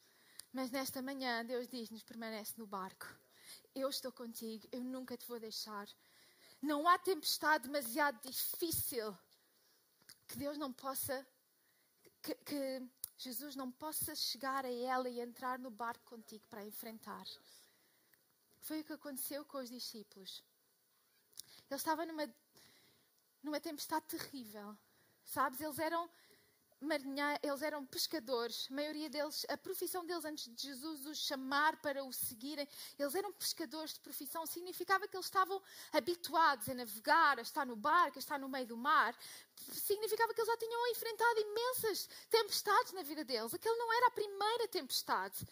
Mas 0.53 0.71
nesta 0.71 1.01
manhã 1.01 1.45
Deus 1.45 1.69
diz-nos: 1.69 2.03
permanece 2.03 2.55
no 2.57 2.67
barco. 2.67 3.07
Eu 3.75 3.89
estou 3.89 4.13
contigo, 4.13 4.67
eu 4.73 4.83
nunca 4.83 5.17
te 5.17 5.27
vou 5.27 5.39
deixar. 5.39 5.87
Não 6.61 6.89
há 6.89 6.99
tempestade 6.99 7.65
demasiado 7.65 8.21
difícil 8.23 9.17
que 10.27 10.37
Deus 10.37 10.59
não 10.59 10.73
possa, 10.73 11.27
que, 12.23 12.35
que 12.35 12.89
Jesus 13.17 13.55
não 13.57 13.71
possa 13.71 14.15
chegar 14.15 14.65
a 14.65 14.73
ela 14.73 15.09
e 15.09 15.21
entrar 15.21 15.59
no 15.59 15.71
barco 15.71 16.05
contigo 16.05 16.45
para 16.49 16.65
enfrentar. 16.65 17.25
Foi 18.61 18.81
o 18.81 18.85
que 18.85 18.93
aconteceu 18.93 19.45
com 19.45 19.59
os 19.59 19.71
discípulos. 19.71 20.43
Ele 21.71 21.77
estava 21.77 22.05
numa, 22.05 22.29
numa 23.43 23.61
tempestade 23.61 24.07
terrível. 24.07 24.77
Sabes? 25.25 25.61
Eles 25.61 25.79
eram 25.79 26.09
marinheiros, 26.81 27.41
eles 27.43 27.63
eram 27.63 27.85
pescadores. 27.85 28.69
A 28.71 28.75
maioria 28.75 29.11
deles, 29.11 29.45
a 29.49 29.57
profissão 29.57 30.05
deles 30.05 30.25
antes 30.25 30.55
de 30.55 30.63
Jesus 30.63 31.07
os 31.07 31.19
chamar 31.19 31.81
para 31.81 32.05
o 32.05 32.13
seguirem, 32.13 32.69
eles 32.99 33.15
eram 33.15 33.33
pescadores 33.33 33.95
de 33.95 34.01
profissão. 34.01 34.47
Significava 34.47 35.07
que 35.09 35.17
eles 35.17 35.27
estavam 35.27 35.61
habituados 35.93 36.69
a 36.69 36.75
navegar, 36.75 37.39
a 37.39 37.43
estar 37.43 37.67
no 37.67 37.77
barco, 37.77 38.19
a 38.19 38.21
estar 38.21 38.39
no 38.39 38.49
meio 38.49 38.67
do 38.67 38.77
mar. 38.77 39.17
Significava 39.57 40.33
que 40.33 40.41
eles 40.41 40.51
já 40.51 40.57
tinham 40.57 40.89
enfrentado 40.89 41.41
imensas 41.41 42.09
tempestades 42.31 42.93
na 42.93 43.03
vida 43.03 43.25
deles. 43.25 43.53
Aquela 43.53 43.77
não 43.77 43.93
era 43.93 44.07
a 44.07 44.11
primeira 44.11 44.69
tempestade, 44.69 45.47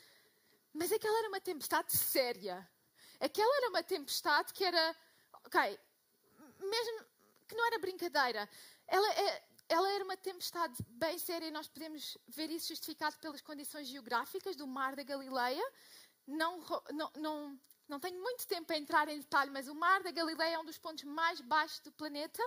mas 0.72 0.92
aquela 0.92 1.18
era 1.18 1.28
uma 1.28 1.40
tempestade 1.40 1.96
séria. 1.96 2.68
Aquela 3.18 3.56
era 3.56 3.70
uma 3.70 3.82
tempestade 3.82 4.52
que 4.52 4.62
era, 4.62 4.96
ok, 5.44 5.78
mesmo 6.60 7.06
que 7.48 7.54
não 7.54 7.66
era 7.66 7.78
brincadeira. 7.78 8.48
Ela 8.86 9.12
é, 9.14 9.42
ela 9.68 9.90
era 9.92 10.04
uma 10.04 10.16
tempestade 10.16 10.74
bem 10.88 11.18
séria 11.18 11.46
e 11.46 11.50
nós 11.50 11.68
podemos 11.68 12.16
ver 12.28 12.50
isso 12.50 12.68
justificado 12.68 13.16
pelas 13.18 13.40
condições 13.40 13.88
geográficas 13.88 14.56
do 14.56 14.66
mar 14.66 14.94
da 14.94 15.02
Galileia. 15.02 15.62
Não, 16.26 16.60
não, 16.92 17.10
não, 17.16 17.60
não 17.88 18.00
tenho 18.00 18.20
muito 18.20 18.46
tempo 18.46 18.66
para 18.66 18.76
entrar 18.76 19.08
em 19.08 19.20
detalhe, 19.20 19.50
mas 19.50 19.68
o 19.68 19.74
mar 19.74 20.02
da 20.02 20.10
Galileia 20.10 20.54
é 20.54 20.58
um 20.58 20.64
dos 20.64 20.78
pontos 20.78 21.04
mais 21.04 21.40
baixos 21.40 21.78
do 21.80 21.92
planeta 21.92 22.42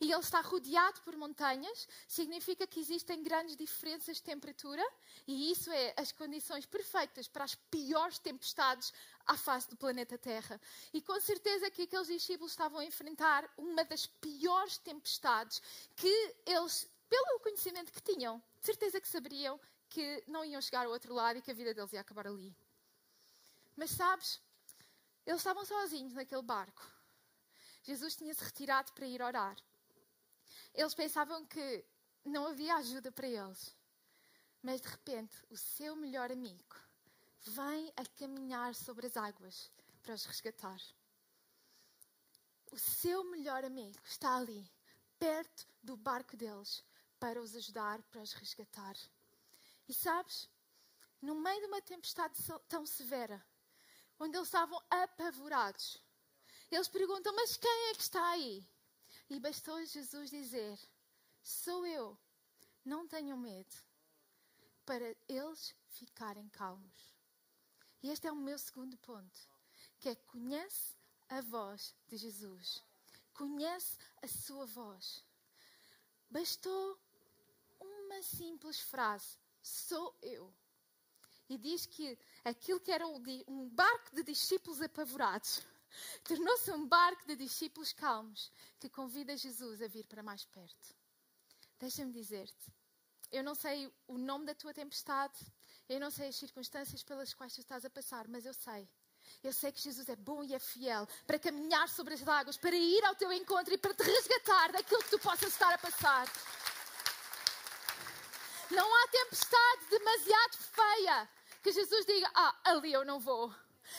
e 0.00 0.12
ele 0.12 0.20
está 0.20 0.40
rodeado 0.40 1.00
por 1.02 1.16
montanhas. 1.16 1.88
Significa 2.06 2.66
que 2.66 2.80
existem 2.80 3.22
grandes 3.22 3.56
diferenças 3.56 4.16
de 4.16 4.22
temperatura 4.22 4.84
e 5.26 5.50
isso 5.50 5.70
é 5.70 5.94
as 5.96 6.12
condições 6.12 6.66
perfeitas 6.66 7.26
para 7.26 7.44
as 7.44 7.54
piores 7.54 8.18
tempestades 8.18 8.92
à 9.26 9.36
face 9.36 9.68
do 9.70 9.76
planeta 9.76 10.18
Terra. 10.18 10.60
E 10.92 11.00
com 11.00 11.18
certeza 11.20 11.70
que 11.70 11.82
aqueles 11.82 12.08
discípulos 12.08 12.52
estavam 12.52 12.78
a 12.78 12.84
enfrentar 12.84 13.48
uma 13.56 13.84
das 13.84 14.06
piores 14.06 14.76
tempestades 14.78 15.62
que 15.96 16.34
eles, 16.44 16.88
pelo 17.08 17.40
conhecimento 17.40 17.92
que 17.92 18.02
tinham, 18.02 18.42
de 18.60 18.66
certeza 18.66 19.00
que 19.00 19.08
saberiam 19.08 19.58
que 19.88 20.22
não 20.26 20.44
iam 20.44 20.60
chegar 20.60 20.86
ao 20.86 20.92
outro 20.92 21.12
lado 21.12 21.38
e 21.38 21.42
que 21.42 21.50
a 21.50 21.54
vida 21.54 21.74
deles 21.74 21.92
ia 21.92 22.00
acabar 22.00 22.26
ali. 22.26 22.54
Mas 23.76 23.90
sabes, 23.90 24.40
eles 25.26 25.40
estavam 25.40 25.64
sozinhos 25.64 26.14
naquele 26.14 26.42
barco. 26.42 26.82
Jesus 27.82 28.16
tinha-se 28.16 28.42
retirado 28.42 28.92
para 28.92 29.06
ir 29.06 29.22
orar. 29.22 29.56
Eles 30.74 30.94
pensavam 30.94 31.44
que 31.46 31.84
não 32.24 32.46
havia 32.46 32.76
ajuda 32.76 33.10
para 33.10 33.28
eles. 33.28 33.76
Mas 34.62 34.80
de 34.80 34.88
repente, 34.88 35.34
o 35.50 35.56
seu 35.56 35.96
melhor 35.96 36.30
amigo 36.30 36.76
vem 37.40 37.92
a 37.96 38.04
caminhar 38.18 38.74
sobre 38.74 39.06
as 39.06 39.16
águas 39.16 39.70
para 40.02 40.14
os 40.14 40.24
resgatar. 40.24 40.80
O 42.70 42.78
seu 42.78 43.24
melhor 43.24 43.64
amigo 43.64 43.98
está 44.04 44.36
ali, 44.36 44.70
perto 45.18 45.66
do 45.82 45.96
barco 45.96 46.36
deles, 46.36 46.84
para 47.18 47.40
os 47.40 47.54
ajudar, 47.54 48.00
para 48.02 48.22
os 48.22 48.32
resgatar. 48.32 48.96
E 49.88 49.92
sabes, 49.92 50.48
no 51.20 51.34
meio 51.34 51.60
de 51.60 51.66
uma 51.66 51.82
tempestade 51.82 52.34
tão 52.68 52.86
severa, 52.86 53.44
onde 54.22 54.36
eles 54.36 54.46
estavam 54.46 54.80
apavorados, 54.88 56.00
eles 56.70 56.88
perguntam: 56.88 57.34
Mas 57.34 57.56
quem 57.56 57.90
é 57.90 57.94
que 57.94 58.02
está 58.02 58.24
aí? 58.30 58.64
E 59.28 59.40
bastou 59.40 59.84
Jesus 59.84 60.30
dizer: 60.30 60.78
Sou 61.42 61.84
eu, 61.84 62.16
não 62.84 63.08
tenham 63.08 63.36
medo, 63.36 63.74
para 64.86 65.16
eles 65.28 65.74
ficarem 65.88 66.48
calmos. 66.50 67.12
E 68.00 68.10
este 68.10 68.28
é 68.28 68.32
o 68.32 68.36
meu 68.36 68.58
segundo 68.58 68.96
ponto, 68.98 69.40
que 69.98 70.08
é 70.08 70.14
conhece 70.14 70.96
a 71.28 71.40
voz 71.40 71.92
de 72.06 72.16
Jesus. 72.16 72.80
Conhece 73.34 73.98
a 74.22 74.28
sua 74.28 74.66
voz. 74.66 75.24
Bastou 76.30 76.96
uma 77.80 78.22
simples 78.22 78.78
frase: 78.78 79.36
sou 79.60 80.16
eu. 80.22 80.54
E 81.52 81.58
diz 81.58 81.84
que 81.84 82.18
aquilo 82.42 82.80
que 82.80 82.90
era 82.90 83.06
um 83.06 83.68
barco 83.68 84.16
de 84.16 84.22
discípulos 84.22 84.80
apavorados 84.80 85.60
tornou-se 86.24 86.70
um 86.72 86.88
barco 86.88 87.26
de 87.26 87.36
discípulos 87.36 87.92
calmos 87.92 88.50
que 88.80 88.88
convida 88.88 89.36
Jesus 89.36 89.82
a 89.82 89.86
vir 89.86 90.06
para 90.06 90.22
mais 90.22 90.46
perto. 90.46 90.94
Deixa-me 91.78 92.10
dizer-te, 92.10 92.72
eu 93.30 93.44
não 93.44 93.54
sei 93.54 93.92
o 94.08 94.16
nome 94.16 94.46
da 94.46 94.54
tua 94.54 94.72
tempestade, 94.72 95.38
eu 95.90 96.00
não 96.00 96.10
sei 96.10 96.28
as 96.28 96.36
circunstâncias 96.36 97.02
pelas 97.02 97.34
quais 97.34 97.52
tu 97.52 97.60
estás 97.60 97.84
a 97.84 97.90
passar, 97.90 98.26
mas 98.28 98.46
eu 98.46 98.54
sei. 98.54 98.88
Eu 99.44 99.52
sei 99.52 99.70
que 99.70 99.82
Jesus 99.82 100.08
é 100.08 100.16
bom 100.16 100.42
e 100.42 100.54
é 100.54 100.58
fiel 100.58 101.06
para 101.26 101.38
caminhar 101.38 101.86
sobre 101.90 102.14
as 102.14 102.26
águas, 102.26 102.56
para 102.56 102.74
ir 102.74 103.04
ao 103.04 103.14
teu 103.14 103.30
encontro 103.30 103.74
e 103.74 103.76
para 103.76 103.92
te 103.92 104.04
resgatar 104.04 104.72
daquilo 104.72 105.02
que 105.02 105.10
tu 105.10 105.18
possas 105.18 105.52
estar 105.52 105.74
a 105.74 105.76
passar. 105.76 106.26
Não 108.70 108.96
há 108.96 109.08
tempestade 109.08 109.86
demasiado 109.90 110.56
feia 110.56 111.41
que 111.62 111.72
Jesus 111.72 112.04
diga: 112.06 112.30
Ah, 112.34 112.54
ali 112.64 112.92
eu 112.92 113.04
não 113.04 113.20
vou. 113.20 113.52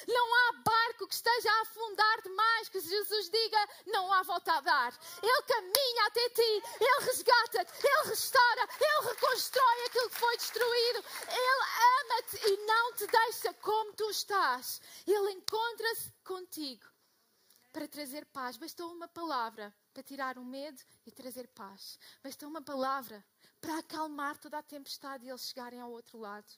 Não 0.08 0.36
há 0.36 0.54
barco 0.64 1.08
que 1.08 1.14
esteja 1.14 1.52
a 1.52 1.62
afundar 1.62 2.22
demais 2.22 2.70
que 2.70 2.80
Jesus 2.80 3.30
diga 3.30 3.70
não 3.88 4.12
há 4.12 4.24
volta 4.24 4.54
a 4.54 4.62
dar. 4.62 4.94
Ele 5.22 5.42
caminha 5.44 6.08
até 6.08 6.30
ti, 6.30 6.64
ele 6.80 7.06
resgata-te, 7.06 7.86
ele 7.86 8.10
restaura, 8.10 8.68
ele 8.80 9.08
reconstrói 9.10 9.86
aquilo 9.86 10.10
que 10.10 10.20
foi 10.20 10.38
destruído. 10.38 11.06
Ele 11.28 11.64
ama-te 12.02 12.48
e 12.48 12.66
não 12.66 12.94
te 12.94 13.08
deixa 13.08 13.54
como 13.56 13.94
tu 13.94 14.10
estás. 14.10 14.82
Ele 15.06 15.32
encontra-se 15.32 16.12
contigo 16.24 16.88
para 17.72 17.88
trazer 17.88 18.26
paz. 18.26 18.58
Bastou 18.58 18.92
uma 18.92 19.08
palavra 19.08 19.74
para 19.94 20.04
tirar 20.04 20.38
o 20.38 20.46
medo 20.46 20.82
e 21.06 21.12
trazer 21.12 21.48
paz. 21.50 22.00
Bastou 22.24 22.50
uma 22.50 22.62
palavra 22.62 23.24
para 23.60 23.80
acalmar 23.80 24.38
toda 24.38 24.58
a 24.58 24.64
tempestade 24.64 25.26
e 25.26 25.30
eles 25.30 25.48
chegarem 25.48 25.80
ao 25.80 25.92
outro 25.92 26.18
lado. 26.18 26.52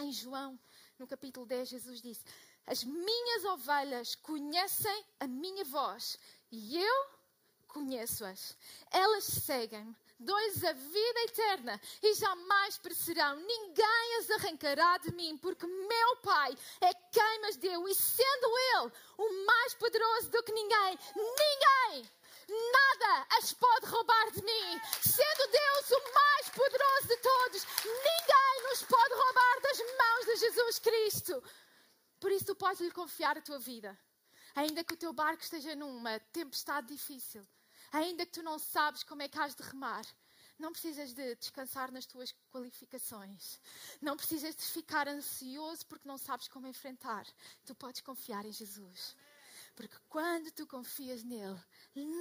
Em 0.00 0.12
João, 0.12 0.58
no 0.98 1.06
capítulo 1.06 1.44
10, 1.44 1.68
Jesus 1.68 2.00
disse: 2.00 2.24
as 2.66 2.84
minhas 2.84 3.44
ovelhas 3.44 4.14
conhecem 4.14 5.04
a 5.18 5.26
minha 5.26 5.64
voz 5.64 6.16
e 6.52 6.80
eu 6.80 7.06
conheço-as. 7.68 8.56
Elas 8.90 9.24
seguem-me, 9.24 9.96
dou-lhes 10.18 10.62
a 10.64 10.72
vida 10.72 11.20
eterna 11.24 11.80
e 12.02 12.14
jamais 12.14 12.78
perecerão. 12.78 13.36
Ninguém 13.36 14.16
as 14.20 14.30
arrancará 14.30 14.98
de 14.98 15.12
mim, 15.14 15.36
porque 15.38 15.66
meu 15.66 16.16
Pai 16.18 16.56
é 16.80 16.94
quem 16.94 17.44
as 17.46 17.56
deu 17.56 17.88
e 17.88 17.94
sendo 17.94 18.58
Ele 18.58 18.92
o 19.18 19.46
mais 19.46 19.74
poderoso 19.74 20.30
do 20.30 20.42
que 20.42 20.52
ninguém, 20.52 20.98
ninguém 21.16 22.08
nada 22.50 23.26
as 23.38 23.52
pode 23.52 23.86
roubar 23.86 24.30
de 24.32 24.42
mim. 24.42 24.80
Sendo 25.00 25.50
Deus 25.50 25.90
o 25.90 26.14
mais 26.14 26.48
poderoso 26.50 27.08
de 27.08 27.16
todos, 27.18 27.66
ninguém 27.84 28.62
nos 28.68 28.82
pode 28.82 29.14
roubar 29.14 29.49
de 30.34 30.40
Jesus 30.40 30.78
Cristo. 30.78 31.42
Por 32.18 32.30
isso, 32.30 32.46
tu 32.46 32.54
podes 32.54 32.80
lhe 32.80 32.90
confiar 32.90 33.36
a 33.36 33.42
tua 33.42 33.58
vida. 33.58 33.98
Ainda 34.54 34.84
que 34.84 34.94
o 34.94 34.96
teu 34.96 35.12
barco 35.12 35.42
esteja 35.42 35.74
numa 35.76 36.18
tempestade 36.32 36.88
difícil, 36.88 37.46
ainda 37.92 38.26
que 38.26 38.32
tu 38.32 38.42
não 38.42 38.58
sabes 38.58 39.02
como 39.02 39.22
é 39.22 39.28
que 39.28 39.38
has 39.38 39.54
de 39.54 39.62
remar, 39.62 40.04
não 40.58 40.72
precisas 40.72 41.14
de 41.14 41.34
descansar 41.36 41.90
nas 41.90 42.04
tuas 42.04 42.34
qualificações. 42.52 43.58
Não 44.00 44.16
precisas 44.16 44.54
de 44.54 44.62
ficar 44.62 45.08
ansioso 45.08 45.86
porque 45.86 46.06
não 46.06 46.18
sabes 46.18 46.48
como 46.48 46.66
enfrentar. 46.66 47.26
Tu 47.64 47.74
podes 47.74 48.02
confiar 48.02 48.44
em 48.44 48.52
Jesus. 48.52 49.16
Porque 49.74 49.96
quando 50.08 50.50
tu 50.50 50.66
confias 50.66 51.24
nele, 51.24 51.58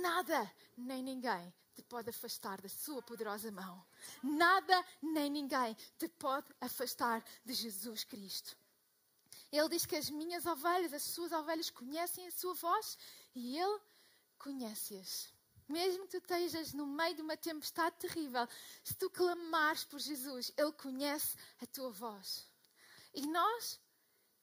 nada 0.02 0.50
nem 0.78 1.04
ninguém 1.04 1.54
te 1.76 1.84
pode 1.84 2.10
afastar 2.10 2.62
da 2.62 2.70
sua 2.70 3.02
poderosa 3.02 3.52
mão. 3.52 3.86
Nada 4.24 4.86
nem 5.02 5.30
ninguém 5.30 5.76
te 5.98 6.08
pode 6.08 6.48
afastar 6.60 7.24
de 7.46 7.54
Jesus 7.54 8.04
Cristo. 8.04 8.58
Ele 9.52 9.70
diz 9.70 9.86
que 9.86 9.96
as 9.96 10.10
minhas 10.10 10.46
ovelhas, 10.46 10.94
as 10.94 11.04
suas 11.04 11.32
ovelhas, 11.32 11.70
conhecem 11.70 12.28
a 12.28 12.32
sua 12.32 12.54
voz 12.54 12.98
e 13.34 13.58
ele 13.58 13.80
conhece-as. 14.38 15.34
Mesmo 15.68 16.08
que 16.08 16.12
tu 16.12 16.18
estejas 16.18 16.74
no 16.74 16.88
meio 16.88 17.16
de 17.16 17.22
uma 17.22 17.38
tempestade 17.38 17.96
terrível, 17.98 18.48
se 18.84 18.96
tu 18.96 19.08
clamares 19.08 19.84
por 19.86 20.00
Jesus, 20.00 20.52
Ele 20.58 20.72
conhece 20.72 21.38
a 21.62 21.66
tua 21.68 21.92
voz. 21.92 22.48
E 23.14 23.28
nós, 23.28 23.80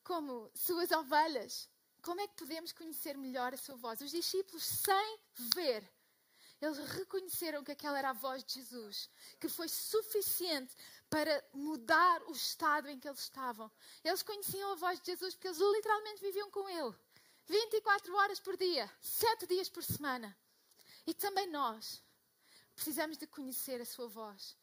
como 0.05 0.49
suas 0.55 0.93
ovelhas, 0.93 1.69
como 2.01 2.21
é 2.21 2.29
que 2.29 2.37
podemos 2.37 2.71
conhecer 2.71 3.19
melhor 3.19 3.53
a 3.53 3.57
sua 3.57 3.75
voz? 3.75 4.01
Os 4.01 4.13
discípulos, 4.13 4.65
sem 4.65 5.19
ver, 5.53 5.83
eles 6.61 6.79
reconheceram 6.79 7.63
que 7.63 7.73
aquela 7.73 7.99
era 7.99 8.11
a 8.11 8.15
voz 8.15 8.43
de 8.45 8.55
Jesus, 8.55 9.11
que 9.39 9.49
foi 9.49 9.69
suficiente 9.69 10.75
para 11.11 11.45
mudar 11.53 12.23
o 12.29 12.33
estado 12.33 12.89
em 12.89 12.99
que 12.99 13.09
eles 13.09 13.21
estavam. 13.21 13.71
Eles 14.03 14.23
conheciam 14.23 14.73
a 14.73 14.77
voz 14.77 14.99
de 15.01 15.07
Jesus 15.07 15.35
porque 15.35 15.49
eles 15.49 15.59
literalmente 15.59 16.21
viviam 16.21 16.51
com 16.51 16.69
Ele. 16.69 16.95
24 17.47 18.15
horas 18.17 18.41
por 18.41 18.57
dia, 18.57 18.91
7 19.01 19.47
dias 19.47 19.69
por 19.69 19.85
semana. 19.85 20.37
E 21.07 21.15
também 21.15 21.47
nós 21.49 22.03
precisamos 22.75 23.17
de 23.17 23.27
conhecer 23.27 23.81
a 23.81 23.85
sua 23.85 24.09
voz. 24.09 24.57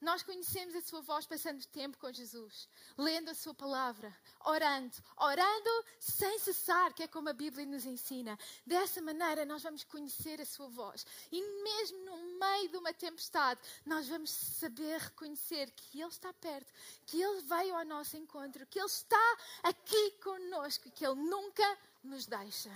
Nós 0.00 0.22
conhecemos 0.22 0.74
a 0.74 0.80
sua 0.80 1.02
voz 1.02 1.26
passando 1.26 1.62
tempo 1.66 1.98
com 1.98 2.10
Jesus, 2.10 2.66
lendo 2.96 3.28
a 3.28 3.34
sua 3.34 3.52
palavra, 3.52 4.16
orando, 4.46 4.96
orando 5.16 5.84
sem 5.98 6.38
cessar, 6.38 6.94
que 6.94 7.02
é 7.02 7.08
como 7.08 7.28
a 7.28 7.34
Bíblia 7.34 7.66
nos 7.66 7.84
ensina. 7.84 8.38
Dessa 8.64 9.02
maneira 9.02 9.44
nós 9.44 9.62
vamos 9.62 9.84
conhecer 9.84 10.40
a 10.40 10.46
sua 10.46 10.68
voz. 10.68 11.04
E 11.30 11.42
mesmo 11.62 11.98
no 12.06 12.38
meio 12.38 12.70
de 12.70 12.76
uma 12.78 12.94
tempestade, 12.94 13.60
nós 13.84 14.08
vamos 14.08 14.30
saber 14.30 14.98
reconhecer 14.98 15.70
que 15.72 16.00
Ele 16.00 16.08
está 16.08 16.32
perto, 16.32 16.72
que 17.04 17.20
Ele 17.20 17.42
veio 17.42 17.76
ao 17.76 17.84
nosso 17.84 18.16
encontro, 18.16 18.66
que 18.66 18.78
Ele 18.78 18.86
está 18.86 19.38
aqui 19.62 20.12
conosco 20.22 20.88
e 20.88 20.90
que 20.90 21.06
Ele 21.06 21.20
nunca 21.20 21.78
nos 22.02 22.24
deixa. 22.26 22.70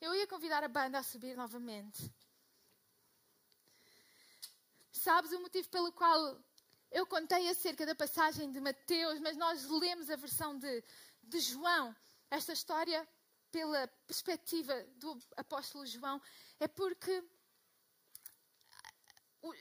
Eu 0.00 0.12
ia 0.12 0.26
convidar 0.26 0.64
a 0.64 0.68
banda 0.68 0.98
a 0.98 1.02
subir 1.04 1.36
novamente. 1.36 2.12
Sabes 5.06 5.30
o 5.30 5.40
motivo 5.40 5.68
pelo 5.68 5.92
qual 5.92 6.36
eu 6.90 7.06
contei 7.06 7.48
acerca 7.48 7.86
da 7.86 7.94
passagem 7.94 8.50
de 8.50 8.60
Mateus, 8.60 9.20
mas 9.20 9.36
nós 9.36 9.64
lemos 9.70 10.10
a 10.10 10.16
versão 10.16 10.58
de, 10.58 10.82
de 11.22 11.38
João, 11.38 11.94
esta 12.28 12.52
história 12.52 13.08
pela 13.52 13.86
perspectiva 14.04 14.74
do 14.96 15.16
apóstolo 15.36 15.86
João, 15.86 16.20
é 16.58 16.66
porque 16.66 17.22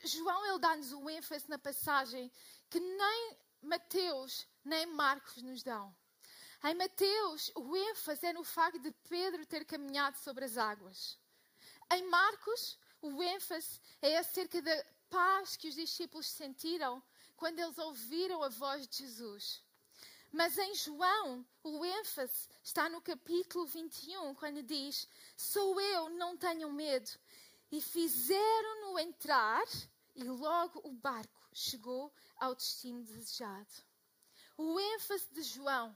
João 0.06 0.48
ele 0.48 0.58
dá-nos 0.58 0.92
o 0.94 1.08
ênfase 1.08 1.48
na 1.48 1.60
passagem 1.60 2.32
que 2.68 2.80
nem 2.80 3.38
Mateus 3.62 4.48
nem 4.64 4.88
Marcos 4.88 5.44
nos 5.44 5.62
dão. 5.62 5.96
Em 6.64 6.74
Mateus, 6.74 7.52
o 7.54 7.78
ênfase 7.78 8.26
é 8.26 8.34
no 8.34 8.44
facto 8.44 8.80
de 8.80 8.92
Pedro 9.08 9.46
ter 9.46 9.64
caminhado 9.64 10.18
sobre 10.18 10.44
as 10.44 10.58
águas. 10.58 11.20
Em 11.92 12.02
Marcos, 12.10 12.80
o 13.00 13.22
ênfase 13.22 13.80
é 14.02 14.18
acerca 14.18 14.60
da 14.60 14.95
paz 15.16 15.56
que 15.56 15.70
os 15.70 15.76
discípulos 15.76 16.28
sentiram 16.28 17.02
quando 17.38 17.60
eles 17.60 17.78
ouviram 17.78 18.44
a 18.44 18.50
voz 18.50 18.86
de 18.86 18.98
Jesus. 18.98 19.64
Mas 20.30 20.58
em 20.58 20.76
João, 20.76 21.46
o 21.64 21.86
ênfase 21.86 22.50
está 22.62 22.90
no 22.90 23.02
capítulo 23.02 23.66
21, 23.66 24.36
quando 24.36 24.62
diz: 24.62 25.08
Sou 25.38 25.80
eu, 25.80 26.10
não 26.10 26.36
tenham 26.36 26.70
medo. 26.70 27.10
E 27.72 27.80
fizeram-no 27.80 29.00
entrar, 29.00 29.66
e 30.14 30.24
logo 30.26 30.82
o 30.84 30.92
barco 30.92 31.50
chegou 31.54 32.14
ao 32.36 32.54
destino 32.54 33.02
desejado. 33.02 33.74
O 34.58 34.78
ênfase 34.78 35.28
de 35.32 35.44
João 35.44 35.96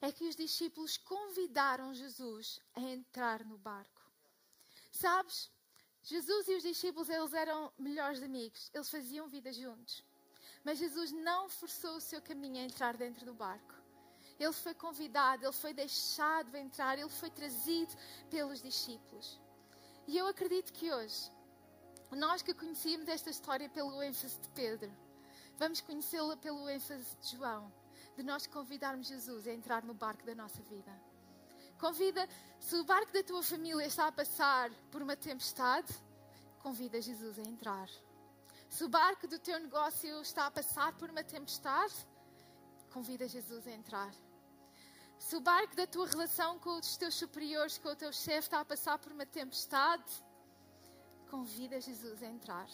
é 0.00 0.10
que 0.10 0.24
os 0.24 0.34
discípulos 0.34 0.96
convidaram 0.96 1.94
Jesus 1.94 2.60
a 2.74 2.80
entrar 2.80 3.44
no 3.44 3.58
barco. 3.58 4.02
Sabes, 4.90 5.50
Jesus 6.06 6.46
e 6.46 6.54
os 6.54 6.62
discípulos, 6.62 7.08
eles 7.08 7.32
eram 7.32 7.72
melhores 7.76 8.22
amigos, 8.22 8.70
eles 8.72 8.88
faziam 8.88 9.26
vida 9.26 9.52
juntos. 9.52 10.04
Mas 10.64 10.78
Jesus 10.78 11.10
não 11.10 11.48
forçou 11.48 11.96
o 11.96 12.00
seu 12.00 12.22
caminho 12.22 12.58
a 12.58 12.64
entrar 12.64 12.96
dentro 12.96 13.26
do 13.26 13.34
barco. 13.34 13.74
Ele 14.38 14.52
foi 14.52 14.72
convidado, 14.72 15.44
ele 15.44 15.52
foi 15.52 15.74
deixado 15.74 16.54
entrar, 16.54 16.96
ele 16.96 17.08
foi 17.08 17.28
trazido 17.28 17.92
pelos 18.30 18.62
discípulos. 18.62 19.40
E 20.06 20.16
eu 20.16 20.28
acredito 20.28 20.72
que 20.72 20.92
hoje, 20.92 21.28
nós 22.12 22.40
que 22.40 22.54
conhecíamos 22.54 23.08
esta 23.08 23.30
história 23.30 23.68
pelo 23.68 24.00
ênfase 24.00 24.38
de 24.38 24.48
Pedro, 24.50 24.92
vamos 25.58 25.80
conhecê-la 25.80 26.36
pelo 26.36 26.68
ênfase 26.68 27.16
de 27.16 27.36
João, 27.36 27.72
de 28.16 28.22
nós 28.22 28.46
convidarmos 28.46 29.08
Jesus 29.08 29.48
a 29.48 29.52
entrar 29.52 29.82
no 29.82 29.92
barco 29.92 30.24
da 30.24 30.36
nossa 30.36 30.62
vida. 30.62 30.92
Convida, 31.78 32.26
se 32.58 32.74
o 32.76 32.84
barco 32.84 33.12
da 33.12 33.22
tua 33.22 33.42
família 33.42 33.86
está 33.86 34.08
a 34.08 34.12
passar 34.12 34.70
por 34.90 35.02
uma 35.02 35.16
tempestade, 35.16 35.92
convida 36.62 37.00
Jesus 37.00 37.38
a 37.38 37.42
entrar. 37.42 37.88
Se 38.68 38.82
o 38.84 38.88
barco 38.88 39.28
do 39.28 39.38
teu 39.38 39.58
negócio 39.60 40.20
está 40.20 40.46
a 40.46 40.50
passar 40.50 40.92
por 40.94 41.10
uma 41.10 41.22
tempestade, 41.22 41.94
convida 42.90 43.28
Jesus 43.28 43.66
a 43.66 43.70
entrar. 43.70 44.12
Se 45.18 45.36
o 45.36 45.40
barco 45.40 45.76
da 45.76 45.86
tua 45.86 46.06
relação 46.06 46.58
com 46.58 46.78
os 46.78 46.96
teus 46.96 47.14
superiores, 47.14 47.78
com 47.78 47.88
o 47.90 47.96
teu 47.96 48.12
chefe, 48.12 48.46
está 48.48 48.60
a 48.60 48.64
passar 48.64 48.98
por 48.98 49.12
uma 49.12 49.26
tempestade, 49.26 50.24
convida 51.30 51.80
Jesus 51.80 52.22
a 52.22 52.26
entrar. 52.26 52.68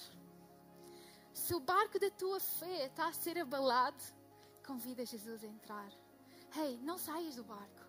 Se 1.32 1.54
o 1.54 1.60
barco 1.60 1.98
da 1.98 2.10
tua 2.10 2.38
fé 2.38 2.86
está 2.86 3.08
a 3.08 3.12
ser 3.12 3.38
abalado, 3.38 4.02
convida 4.66 5.04
Jesus 5.04 5.42
a 5.42 5.46
entrar. 5.46 5.90
Ei, 6.56 6.74
hey, 6.74 6.78
não 6.82 6.98
saias 6.98 7.36
do 7.36 7.44
barco. 7.44 7.81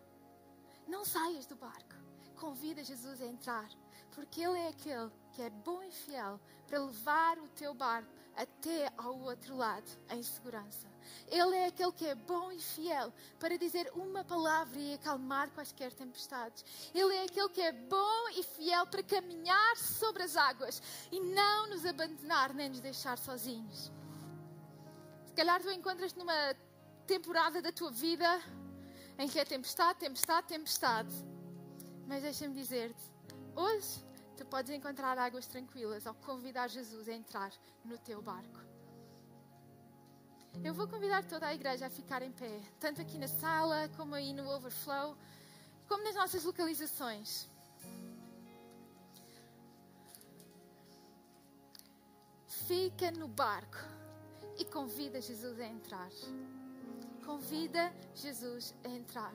Não 0.88 1.06
saias 1.06 1.46
do 1.46 1.56
barco. 1.56 1.96
Convida 2.36 2.84
Jesus 2.84 3.22
a 3.22 3.26
entrar, 3.26 3.70
porque 4.12 4.42
Ele 4.42 4.60
é 4.60 4.68
aquele 4.68 5.10
que 5.32 5.42
é 5.42 5.50
bom 5.50 5.82
e 5.84 5.92
fiel 5.92 6.40
para 6.68 6.84
levar 6.84 7.38
o 7.40 7.48
teu 7.50 7.74
barco 7.74 8.12
até 8.36 8.92
ao 8.98 9.20
outro 9.20 9.56
lado 9.56 9.90
em 10.10 10.22
segurança. 10.22 10.88
Ele 11.28 11.56
é 11.56 11.68
aquele 11.68 11.92
que 11.92 12.06
é 12.06 12.16
bom 12.16 12.52
e 12.52 12.60
fiel 12.60 13.14
para 13.40 13.58
dizer 13.58 13.92
uma 13.96 14.24
palavra 14.24 14.80
e 14.80 14.94
acalmar 14.94 15.52
quaisquer 15.52 15.94
tempestades. 15.94 16.66
Ele 16.94 17.16
é 17.16 17.26
aquele 17.26 17.50
que 17.50 17.62
é 17.62 17.72
bom 17.72 18.30
e 18.36 18.44
fiel 18.44 18.88
para 18.88 19.04
caminhar 19.04 19.78
sobre 19.78 20.24
as 20.24 20.36
águas 20.36 20.82
e 21.12 21.20
não 21.20 21.68
nos 21.68 21.86
abandonar 21.86 22.54
nem 22.54 22.70
nos 22.70 22.80
deixar 22.80 23.18
sozinhos. 23.18 23.92
Se 25.26 25.34
calhar 25.34 25.62
tu 25.62 25.72
encontras-te 25.72 26.18
numa 26.18 26.56
temporada 27.06 27.62
da 27.62 27.72
tua 27.72 27.92
vida 27.92 28.42
em 29.18 29.28
que 29.28 29.40
é 29.40 29.46
tempestade, 29.46 30.00
tempestade, 30.00 30.48
tempestade. 30.48 31.14
Mas 32.08 32.24
deixa-me 32.24 32.54
dizer-te, 32.54 33.04
hoje 33.56 34.04
tu 34.36 34.46
podes 34.46 34.72
encontrar 34.72 35.18
águas 35.18 35.48
tranquilas 35.48 36.06
ao 36.06 36.14
convidar 36.16 36.68
Jesus 36.68 37.08
a 37.08 37.14
entrar 37.14 37.52
no 37.86 37.98
teu 37.98 38.22
barco. 38.22 38.60
Eu 40.64 40.74
vou 40.74 40.88
convidar 40.88 41.24
toda 41.26 41.48
a 41.48 41.54
igreja 41.54 41.88
a 41.88 41.90
ficar 41.90 42.22
em 42.22 42.32
pé, 42.32 42.62
tanto 42.80 43.02
aqui 43.02 43.18
na 43.18 43.28
sala, 43.28 43.90
como 43.98 44.14
aí 44.14 44.34
no 44.34 44.48
overflow, 44.50 45.18
como 45.88 46.04
nas 46.04 46.16
nossas 46.16 46.44
localizações. 46.44 47.48
Fica 52.68 53.12
no 53.12 53.28
barco 53.28 53.78
e 54.58 54.64
convida 54.66 55.20
Jesus 55.20 55.60
a 55.60 55.66
entrar. 55.66 56.12
Convida 57.26 57.94
Jesus 58.16 58.74
a 58.84 58.90
entrar. 58.90 59.34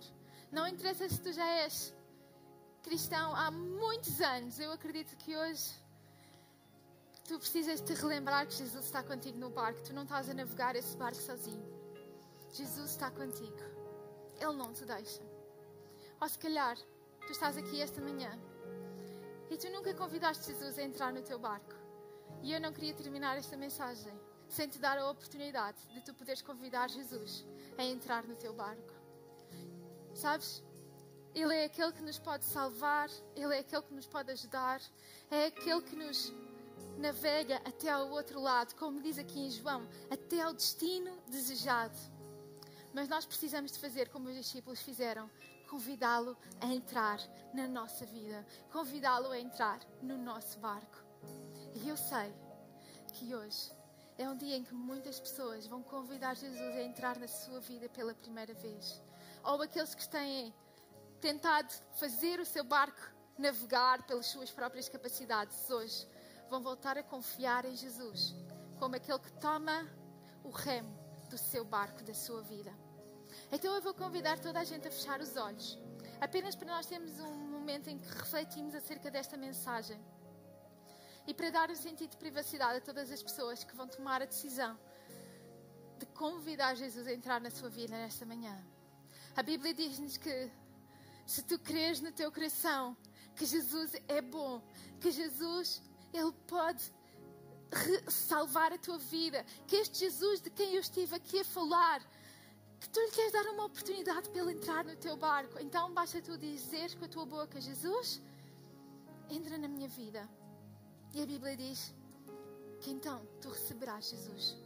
Não 0.51 0.67
interessa 0.67 1.09
se 1.09 1.21
tu 1.21 1.33
já 1.33 1.47
és 1.47 1.95
cristão 2.83 3.35
há 3.35 3.51
muitos 3.51 4.21
anos, 4.21 4.59
eu 4.59 4.73
acredito 4.73 5.17
que 5.17 5.37
hoje 5.37 5.75
tu 7.27 7.39
precisas 7.39 7.81
te 7.81 7.93
relembrar 7.95 8.47
que 8.47 8.55
Jesus 8.55 8.87
está 8.87 9.03
contigo 9.03 9.39
no 9.39 9.51
barco. 9.51 9.83
Tu 9.83 9.93
não 9.93 10.05
estás 10.05 10.29
a 10.31 10.35
navegar 10.35 10.75
esse 10.77 10.97
barco 10.97 11.21
sozinho. 11.21 11.63
Jesus 12.53 12.91
está 12.91 13.11
contigo. 13.11 13.59
Ele 14.41 14.57
não 14.57 14.73
te 14.73 14.85
deixa. 14.85 15.23
Ou 16.21 16.29
se 16.29 16.39
calhar 16.39 16.77
tu 17.27 17.33
estás 17.33 17.57
aqui 17.57 17.81
esta 17.81 18.01
manhã 18.01 18.39
e 19.51 19.57
tu 19.57 19.71
nunca 19.71 19.93
convidaste 19.95 20.47
Jesus 20.47 20.79
a 20.79 20.83
entrar 20.83 21.13
no 21.13 21.23
teu 21.23 21.39
barco. 21.39 21.75
E 22.43 22.53
eu 22.53 22.61
não 22.61 22.73
queria 22.73 22.95
terminar 22.95 23.37
esta 23.37 23.57
mensagem 23.57 24.19
sem 24.49 24.69
te 24.69 24.79
dar 24.79 24.99
a 24.99 25.11
oportunidade 25.11 25.79
de 25.93 26.01
tu 26.01 26.15
poderes 26.15 26.43
convidar 26.43 26.89
Jesus 26.89 27.45
a 27.77 27.85
entrar 27.85 28.25
no 28.25 28.37
teu 28.37 28.53
barco. 28.53 28.95
Sabes? 30.15 30.63
Ele 31.35 31.55
é 31.55 31.65
aquele 31.65 31.93
que 31.93 32.03
nos 32.03 32.19
pode 32.19 32.45
salvar, 32.45 33.11
Ele 33.37 33.55
é 33.55 33.61
aquele 33.61 33.83
que 33.83 33.95
nos 33.95 34.07
pode 34.07 34.31
ajudar, 34.33 34.81
é 35.31 35.47
aquele 35.47 35.83
que 35.83 35.95
nos 35.95 36.33
navega 36.97 37.57
até 37.65 37.91
ao 37.91 38.11
outro 38.11 38.41
lado, 38.41 38.75
como 38.75 39.01
diz 39.01 39.19
aqui 39.19 39.39
em 39.39 39.51
João, 39.51 39.89
até 40.11 40.41
ao 40.41 40.53
destino 40.53 41.17
desejado. 41.29 41.97
Mas 42.93 43.09
nós 43.09 43.25
precisamos 43.25 43.73
de 43.73 43.79
fazer 43.79 44.09
como 44.09 44.29
os 44.29 44.35
discípulos 44.35 44.81
fizeram, 44.81 45.31
convidá-lo 45.69 46.37
a 46.61 46.67
entrar 46.67 47.21
na 47.55 47.69
nossa 47.69 48.05
vida, 48.05 48.45
convidá-lo 48.73 49.31
a 49.31 49.39
entrar 49.39 49.79
no 50.03 50.17
nosso 50.17 50.59
barco. 50.59 50.99
E 51.75 51.89
eu 51.89 51.97
sei 51.97 52.35
que 53.13 53.35
hoje 53.35 53.78
é 54.19 54.29
um 54.29 54.37
dia 54.37 54.57
em 54.57 54.65
que 54.65 54.75
muitas 54.75 55.21
pessoas 55.21 55.67
vão 55.69 55.81
convidar 55.81 56.35
Jesus 56.35 56.77
a 56.77 56.83
entrar 56.83 57.17
na 57.17 57.29
sua 57.29 57.61
vida 57.61 57.89
pela 57.89 58.13
primeira 58.13 58.53
vez. 58.53 59.01
Ou 59.45 59.63
aqueles 59.63 59.95
que 59.95 60.09
têm 60.09 60.53
tentado 61.21 61.73
fazer 61.95 62.41
o 62.41 62.45
seu 62.45 62.65
barco 62.65 63.01
navegar 63.39 64.05
pelas 64.09 64.27
suas 64.27 64.51
próprias 64.51 64.89
capacidades, 64.89 65.71
hoje 65.71 66.07
vão 66.51 66.61
voltar 66.61 66.99
a 66.99 67.03
confiar 67.03 67.65
em 67.65 67.77
Jesus 67.77 68.35
como 68.81 68.97
aquele 68.97 69.21
que 69.21 69.33
toma 69.35 69.89
o 70.43 70.51
remo 70.51 70.99
do 71.31 71.39
seu 71.39 71.65
barco, 71.65 72.03
da 72.03 72.15
sua 72.15 72.43
vida. 72.43 72.73
Então 73.53 73.73
eu 73.73 73.81
vou 73.81 73.95
convidar 73.95 74.41
toda 74.41 74.59
a 74.59 74.65
gente 74.65 74.89
a 74.89 74.91
fechar 74.91 75.21
os 75.21 75.37
olhos, 75.37 75.79
apenas 76.21 76.57
para 76.57 76.67
nós 76.67 76.87
termos 76.87 77.21
um 77.21 77.35
momento 77.51 77.89
em 77.89 77.99
que 77.99 78.09
refletimos 78.09 78.75
acerca 78.75 79.11
desta 79.11 79.37
mensagem 79.37 80.01
e 81.29 81.35
para 81.35 81.51
dar 81.51 81.71
um 81.71 81.77
sentido 81.77 82.13
de 82.13 82.17
privacidade 82.17 82.79
a 82.79 82.81
todas 82.81 83.13
as 83.13 83.23
pessoas 83.23 83.63
que 83.63 83.77
vão 83.77 83.87
tomar 83.87 84.23
a 84.23 84.25
decisão 84.25 84.79
de 85.99 86.07
convidar 86.07 86.75
Jesus 86.75 87.07
a 87.07 87.13
entrar 87.13 87.39
na 87.39 87.51
sua 87.51 87.69
vida 87.69 87.95
nesta 87.95 88.25
manhã. 88.25 88.57
A 89.37 89.43
Bíblia 89.43 89.75
diz-nos 89.75 90.17
que 90.17 90.51
Se 91.27 91.43
tu 91.43 91.59
creres 91.59 92.01
no 92.01 92.11
teu 92.11 92.33
coração 92.33 92.97
que 93.37 93.45
Jesus 93.45 93.93
é 94.09 94.23
bom, 94.23 94.63
que 95.01 95.11
Jesus, 95.11 95.83
Ele 96.15 96.33
pode 96.47 96.83
salvar 98.09 98.73
a 98.73 98.79
tua 98.79 98.97
vida, 98.97 99.45
que 99.67 99.77
este 99.77 99.99
Jesus 99.99 100.41
de 100.41 100.49
quem 100.49 100.77
eu 100.77 100.81
estive 100.81 101.15
aqui 101.15 101.41
a 101.41 101.45
falar, 101.45 102.01
que 102.81 102.89
tu 102.89 102.99
lhe 103.01 103.11
queres 103.11 103.33
dar 103.33 103.47
uma 103.51 103.67
oportunidade 103.67 104.31
para 104.31 104.41
ele 104.41 104.53
entrar 104.53 104.83
no 104.83 104.97
teu 104.97 105.15
barco. 105.15 105.59
Então 105.61 105.93
basta 105.93 106.23
tu 106.23 106.39
dizeres 106.39 106.95
com 106.95 107.05
a 107.05 107.09
tua 107.09 107.27
boca, 107.27 107.61
Jesus, 107.61 108.23
entra 109.29 109.59
na 109.59 109.69
minha 109.69 109.89
vida. 109.89 110.27
E 111.15 111.23
a 111.23 111.27
Bíblia 111.27 111.57
diz 111.57 111.95
que 112.81 112.91
então 112.91 113.27
tu 113.41 113.49
receberás 113.51 114.11
Jesus. 114.11 114.57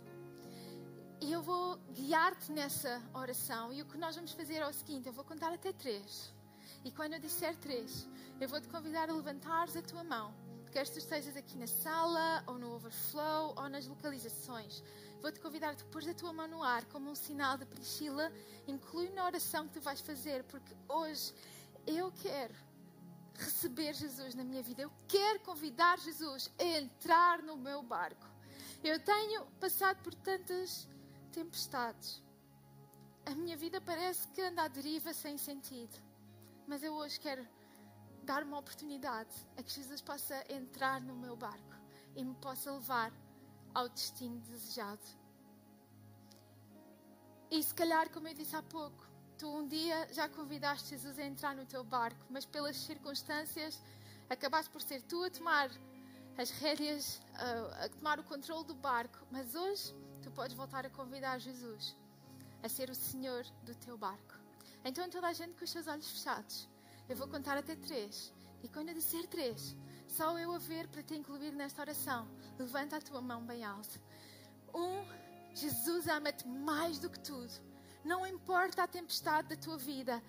E 1.20 1.30
eu 1.30 1.40
vou 1.40 1.76
guiar-te 1.92 2.50
nessa 2.50 3.00
oração. 3.14 3.72
E 3.72 3.80
o 3.80 3.86
que 3.86 3.96
nós 3.96 4.16
vamos 4.16 4.32
fazer 4.32 4.56
é 4.56 4.66
o 4.66 4.72
seguinte: 4.72 5.06
eu 5.06 5.12
vou 5.12 5.24
contar 5.24 5.52
até 5.52 5.72
três. 5.72 6.32
E 6.84 6.90
quando 6.90 7.12
eu 7.12 7.20
disser 7.20 7.56
três, 7.58 8.08
eu 8.40 8.48
vou 8.48 8.60
te 8.60 8.68
convidar 8.68 9.08
a 9.08 9.14
levantares 9.14 9.76
a 9.76 9.82
tua 9.82 10.02
mão. 10.02 10.34
Quer 10.72 10.88
tu 10.88 10.98
estejas 10.98 11.36
aqui 11.36 11.56
na 11.56 11.66
sala, 11.66 12.42
ou 12.46 12.58
no 12.58 12.74
overflow, 12.74 13.54
ou 13.56 13.68
nas 13.68 13.86
localizações. 13.86 14.82
Vou-te 15.20 15.38
convidar 15.38 15.74
a 15.74 15.84
pôr 15.92 16.02
a 16.08 16.14
tua 16.14 16.32
mão 16.32 16.48
no 16.48 16.62
ar 16.62 16.84
como 16.86 17.10
um 17.10 17.14
sinal 17.14 17.56
de 17.56 17.66
Priscila. 17.66 18.32
Inclui 18.66 19.10
na 19.10 19.24
oração 19.24 19.68
que 19.68 19.74
tu 19.74 19.80
vais 19.80 20.00
fazer, 20.00 20.42
porque 20.44 20.74
hoje 20.88 21.32
eu 21.86 22.10
quero 22.22 22.54
receber 23.34 23.94
Jesus 23.94 24.34
na 24.34 24.44
minha 24.44 24.62
vida. 24.62 24.82
Eu 24.82 24.92
quero 25.08 25.40
convidar 25.40 25.98
Jesus 25.98 26.50
a 26.58 26.64
entrar 26.64 27.42
no 27.42 27.56
meu 27.56 27.82
barco. 27.82 28.26
Eu 28.82 28.98
tenho 28.98 29.46
passado 29.60 30.02
por 30.02 30.14
tantas 30.14 30.88
tempestades. 31.32 32.22
A 33.24 33.30
minha 33.34 33.56
vida 33.56 33.80
parece 33.80 34.26
que 34.28 34.42
anda 34.42 34.62
à 34.62 34.68
deriva 34.68 35.12
sem 35.12 35.38
sentido. 35.38 35.96
Mas 36.66 36.82
eu 36.82 36.94
hoje 36.94 37.18
quero 37.20 37.46
dar 38.24 38.42
uma 38.42 38.58
oportunidade 38.58 39.34
a 39.56 39.62
que 39.62 39.70
Jesus 39.70 40.00
possa 40.00 40.44
entrar 40.52 41.00
no 41.00 41.14
meu 41.14 41.36
barco 41.36 41.74
e 42.14 42.24
me 42.24 42.34
possa 42.34 42.72
levar 42.72 43.12
ao 43.74 43.88
destino 43.88 44.38
desejado. 44.40 45.02
E 47.50 47.62
se 47.62 47.74
calhar, 47.74 48.10
como 48.10 48.28
eu 48.28 48.34
disse 48.34 48.56
há 48.56 48.62
pouco, 48.62 49.11
tu 49.42 49.48
um 49.48 49.66
dia 49.66 50.06
já 50.12 50.28
convidaste 50.28 50.90
Jesus 50.90 51.18
a 51.18 51.24
entrar 51.24 51.52
no 51.56 51.66
teu 51.66 51.82
barco, 51.82 52.24
mas 52.30 52.46
pelas 52.46 52.76
circunstâncias 52.76 53.82
acabaste 54.30 54.70
por 54.70 54.80
ser 54.80 55.02
tu 55.02 55.20
a 55.24 55.30
tomar 55.30 55.68
as 56.38 56.50
rédeas, 56.50 57.20
a, 57.34 57.84
a 57.84 57.88
tomar 57.88 58.20
o 58.20 58.22
controle 58.22 58.64
do 58.64 58.74
barco. 58.76 59.18
Mas 59.32 59.56
hoje 59.56 59.92
tu 60.22 60.30
podes 60.30 60.54
voltar 60.54 60.86
a 60.86 60.90
convidar 60.90 61.40
Jesus 61.40 61.96
a 62.62 62.68
ser 62.68 62.88
o 62.88 62.94
Senhor 62.94 63.44
do 63.64 63.74
teu 63.74 63.98
barco. 63.98 64.34
Então 64.84 65.10
toda 65.10 65.26
a 65.26 65.32
gente 65.32 65.54
com 65.58 65.64
os 65.64 65.70
seus 65.70 65.88
olhos 65.88 66.08
fechados. 66.08 66.68
Eu 67.08 67.16
vou 67.16 67.26
contar 67.26 67.58
até 67.58 67.74
três. 67.74 68.32
E 68.62 68.68
quando 68.68 68.90
eu 68.90 68.94
disser 68.94 69.26
três, 69.26 69.74
só 70.06 70.38
eu 70.38 70.54
a 70.54 70.58
ver 70.58 70.86
para 70.86 71.02
te 71.02 71.16
incluir 71.16 71.50
nesta 71.50 71.82
oração. 71.82 72.28
Levanta 72.56 72.98
a 72.98 73.00
tua 73.00 73.20
mão 73.20 73.44
bem 73.44 73.64
alto. 73.64 74.00
Um, 74.72 75.04
Jesus 75.52 76.06
ama-te 76.06 76.46
mais 76.46 77.00
do 77.00 77.10
que 77.10 77.18
tudo. 77.18 77.71
Não 78.04 78.26
importa 78.26 78.82
a 78.82 78.88
tempestade 78.88 79.48
da 79.48 79.56
tua 79.56 79.78
vida, 79.78 80.22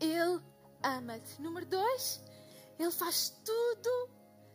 Ele 0.00 0.40
ama-te. 0.82 1.40
Número 1.40 1.66
dois, 1.66 2.22
Ele 2.78 2.90
faz 2.90 3.30
tudo 3.44 4.10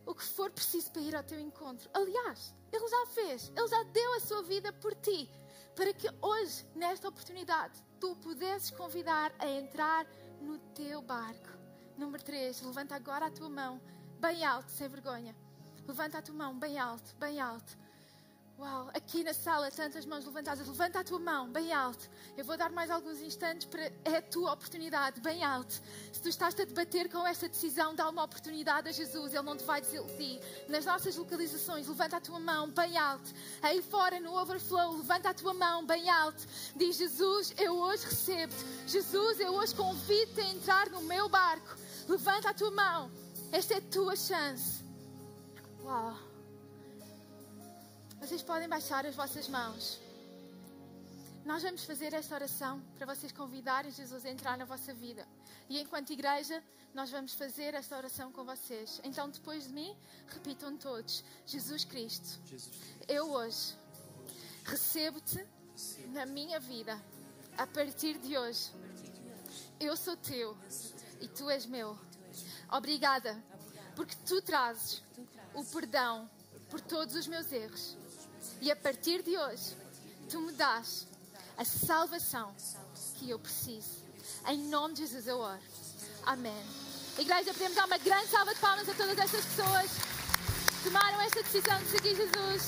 o 0.06 0.14
que 0.14 0.24
for 0.24 0.50
preciso 0.50 0.90
para 0.90 1.02
ir 1.02 1.16
ao 1.16 1.24
teu 1.24 1.40
encontro. 1.40 1.90
Aliás, 1.92 2.54
Ele 2.72 2.88
já 2.88 3.06
fez, 3.06 3.52
Ele 3.56 3.68
já 3.68 3.82
deu 3.84 4.14
a 4.14 4.20
sua 4.20 4.42
vida 4.42 4.72
por 4.74 4.94
ti, 4.94 5.30
para 5.74 5.92
que 5.92 6.08
hoje, 6.22 6.66
nesta 6.74 7.08
oportunidade, 7.08 7.82
tu 7.98 8.14
pudesses 8.16 8.70
convidar 8.70 9.32
a 9.38 9.48
entrar 9.48 10.06
no 10.40 10.58
teu 10.74 11.02
barco. 11.02 11.48
Número 11.96 12.22
3, 12.22 12.62
levanta 12.62 12.94
agora 12.94 13.26
a 13.26 13.30
tua 13.30 13.50
mão 13.50 13.80
bem 14.18 14.44
alto, 14.44 14.70
sem 14.70 14.88
vergonha. 14.88 15.36
Levanta 15.86 16.18
a 16.18 16.22
tua 16.22 16.34
mão 16.34 16.58
bem 16.58 16.78
alto, 16.78 17.14
bem 17.16 17.40
alto. 17.40 17.76
Uau, 18.60 18.90
aqui 18.92 19.24
na 19.24 19.32
sala, 19.32 19.70
tantas 19.70 20.04
mãos 20.04 20.22
levantadas. 20.26 20.68
Levanta 20.68 21.00
a 21.00 21.04
tua 21.04 21.18
mão 21.18 21.50
bem 21.50 21.72
alto. 21.72 22.10
Eu 22.36 22.44
vou 22.44 22.58
dar 22.58 22.70
mais 22.70 22.90
alguns 22.90 23.18
instantes 23.22 23.66
para. 23.66 23.90
É 24.04 24.18
a 24.18 24.22
tua 24.22 24.52
oportunidade, 24.52 25.18
bem 25.18 25.42
alto. 25.42 25.80
Se 26.12 26.20
tu 26.20 26.28
estás 26.28 26.54
a 26.60 26.64
debater 26.66 27.10
com 27.10 27.26
esta 27.26 27.48
decisão, 27.48 27.94
dá 27.94 28.06
uma 28.10 28.22
oportunidade 28.22 28.86
a 28.86 28.92
Jesus. 28.92 29.32
Ele 29.32 29.42
não 29.44 29.56
te 29.56 29.64
vai 29.64 29.80
desiludir. 29.80 30.42
Nas 30.68 30.84
nossas 30.84 31.16
localizações, 31.16 31.88
levanta 31.88 32.18
a 32.18 32.20
tua 32.20 32.38
mão 32.38 32.68
bem 32.70 32.98
alto. 32.98 33.32
Aí 33.62 33.80
fora, 33.80 34.20
no 34.20 34.38
overflow, 34.38 34.98
levanta 34.98 35.30
a 35.30 35.34
tua 35.34 35.54
mão 35.54 35.86
bem 35.86 36.10
alto. 36.10 36.46
Diz: 36.76 36.98
Jesus, 36.98 37.54
eu 37.56 37.78
hoje 37.78 38.04
recebo-te. 38.04 38.62
Jesus, 38.86 39.40
eu 39.40 39.54
hoje 39.54 39.74
convido-te 39.74 40.42
a 40.42 40.50
entrar 40.50 40.90
no 40.90 41.00
meu 41.00 41.30
barco. 41.30 41.78
Levanta 42.06 42.50
a 42.50 42.54
tua 42.54 42.70
mão. 42.70 43.10
Esta 43.52 43.72
é 43.72 43.78
a 43.78 43.80
tua 43.80 44.14
chance. 44.16 44.84
Uau. 45.82 46.29
Vocês 48.20 48.42
podem 48.42 48.68
baixar 48.68 49.06
as 49.06 49.16
vossas 49.16 49.48
mãos. 49.48 49.98
Nós 51.42 51.62
vamos 51.62 51.84
fazer 51.84 52.12
esta 52.12 52.34
oração 52.34 52.78
para 52.94 53.06
vocês 53.06 53.32
convidarem 53.32 53.90
Jesus 53.90 54.26
a 54.26 54.30
entrar 54.30 54.58
na 54.58 54.66
vossa 54.66 54.92
vida. 54.92 55.26
E 55.70 55.80
enquanto 55.80 56.12
igreja, 56.12 56.62
nós 56.92 57.10
vamos 57.10 57.32
fazer 57.32 57.72
esta 57.72 57.96
oração 57.96 58.30
com 58.30 58.44
vocês. 58.44 59.00
Então, 59.04 59.30
depois 59.30 59.64
de 59.64 59.72
mim, 59.72 59.96
repitam 60.28 60.76
todos: 60.76 61.24
Jesus 61.46 61.82
Cristo, 61.84 62.38
eu 63.08 63.32
hoje 63.32 63.74
recebo-te 64.66 65.42
na 66.08 66.26
minha 66.26 66.60
vida. 66.60 67.00
A 67.56 67.66
partir 67.66 68.18
de 68.18 68.36
hoje, 68.36 68.70
eu 69.80 69.96
sou 69.96 70.14
teu 70.18 70.54
e 71.22 71.26
tu 71.26 71.48
és 71.48 71.64
meu. 71.64 71.98
Obrigada, 72.70 73.42
porque 73.96 74.14
tu 74.26 74.42
trazes 74.42 75.02
o 75.54 75.64
perdão 75.64 76.30
por 76.68 76.82
todos 76.82 77.14
os 77.16 77.26
meus 77.26 77.50
erros 77.50 77.98
e 78.60 78.70
a 78.70 78.76
partir 78.76 79.22
de 79.22 79.36
hoje, 79.36 79.76
tu 80.28 80.40
me 80.40 80.52
dás 80.52 81.06
a 81.56 81.64
salvação 81.64 82.54
que 83.16 83.30
eu 83.30 83.38
preciso. 83.38 84.04
Em 84.46 84.58
nome 84.68 84.94
de 84.94 85.00
Jesus 85.00 85.26
eu 85.26 85.38
oro. 85.38 85.60
Amém. 86.24 86.64
Igreja, 87.18 87.52
podemos 87.52 87.74
dar 87.74 87.86
uma 87.86 87.98
grande 87.98 88.28
salva 88.28 88.54
de 88.54 88.60
palmas 88.60 88.88
a 88.88 88.94
todas 88.94 89.18
estas 89.18 89.44
pessoas 89.44 89.90
que 90.76 90.84
tomaram 90.84 91.20
esta 91.22 91.42
decisão 91.42 91.78
de 91.78 91.88
seguir 91.90 92.16
Jesus. 92.16 92.66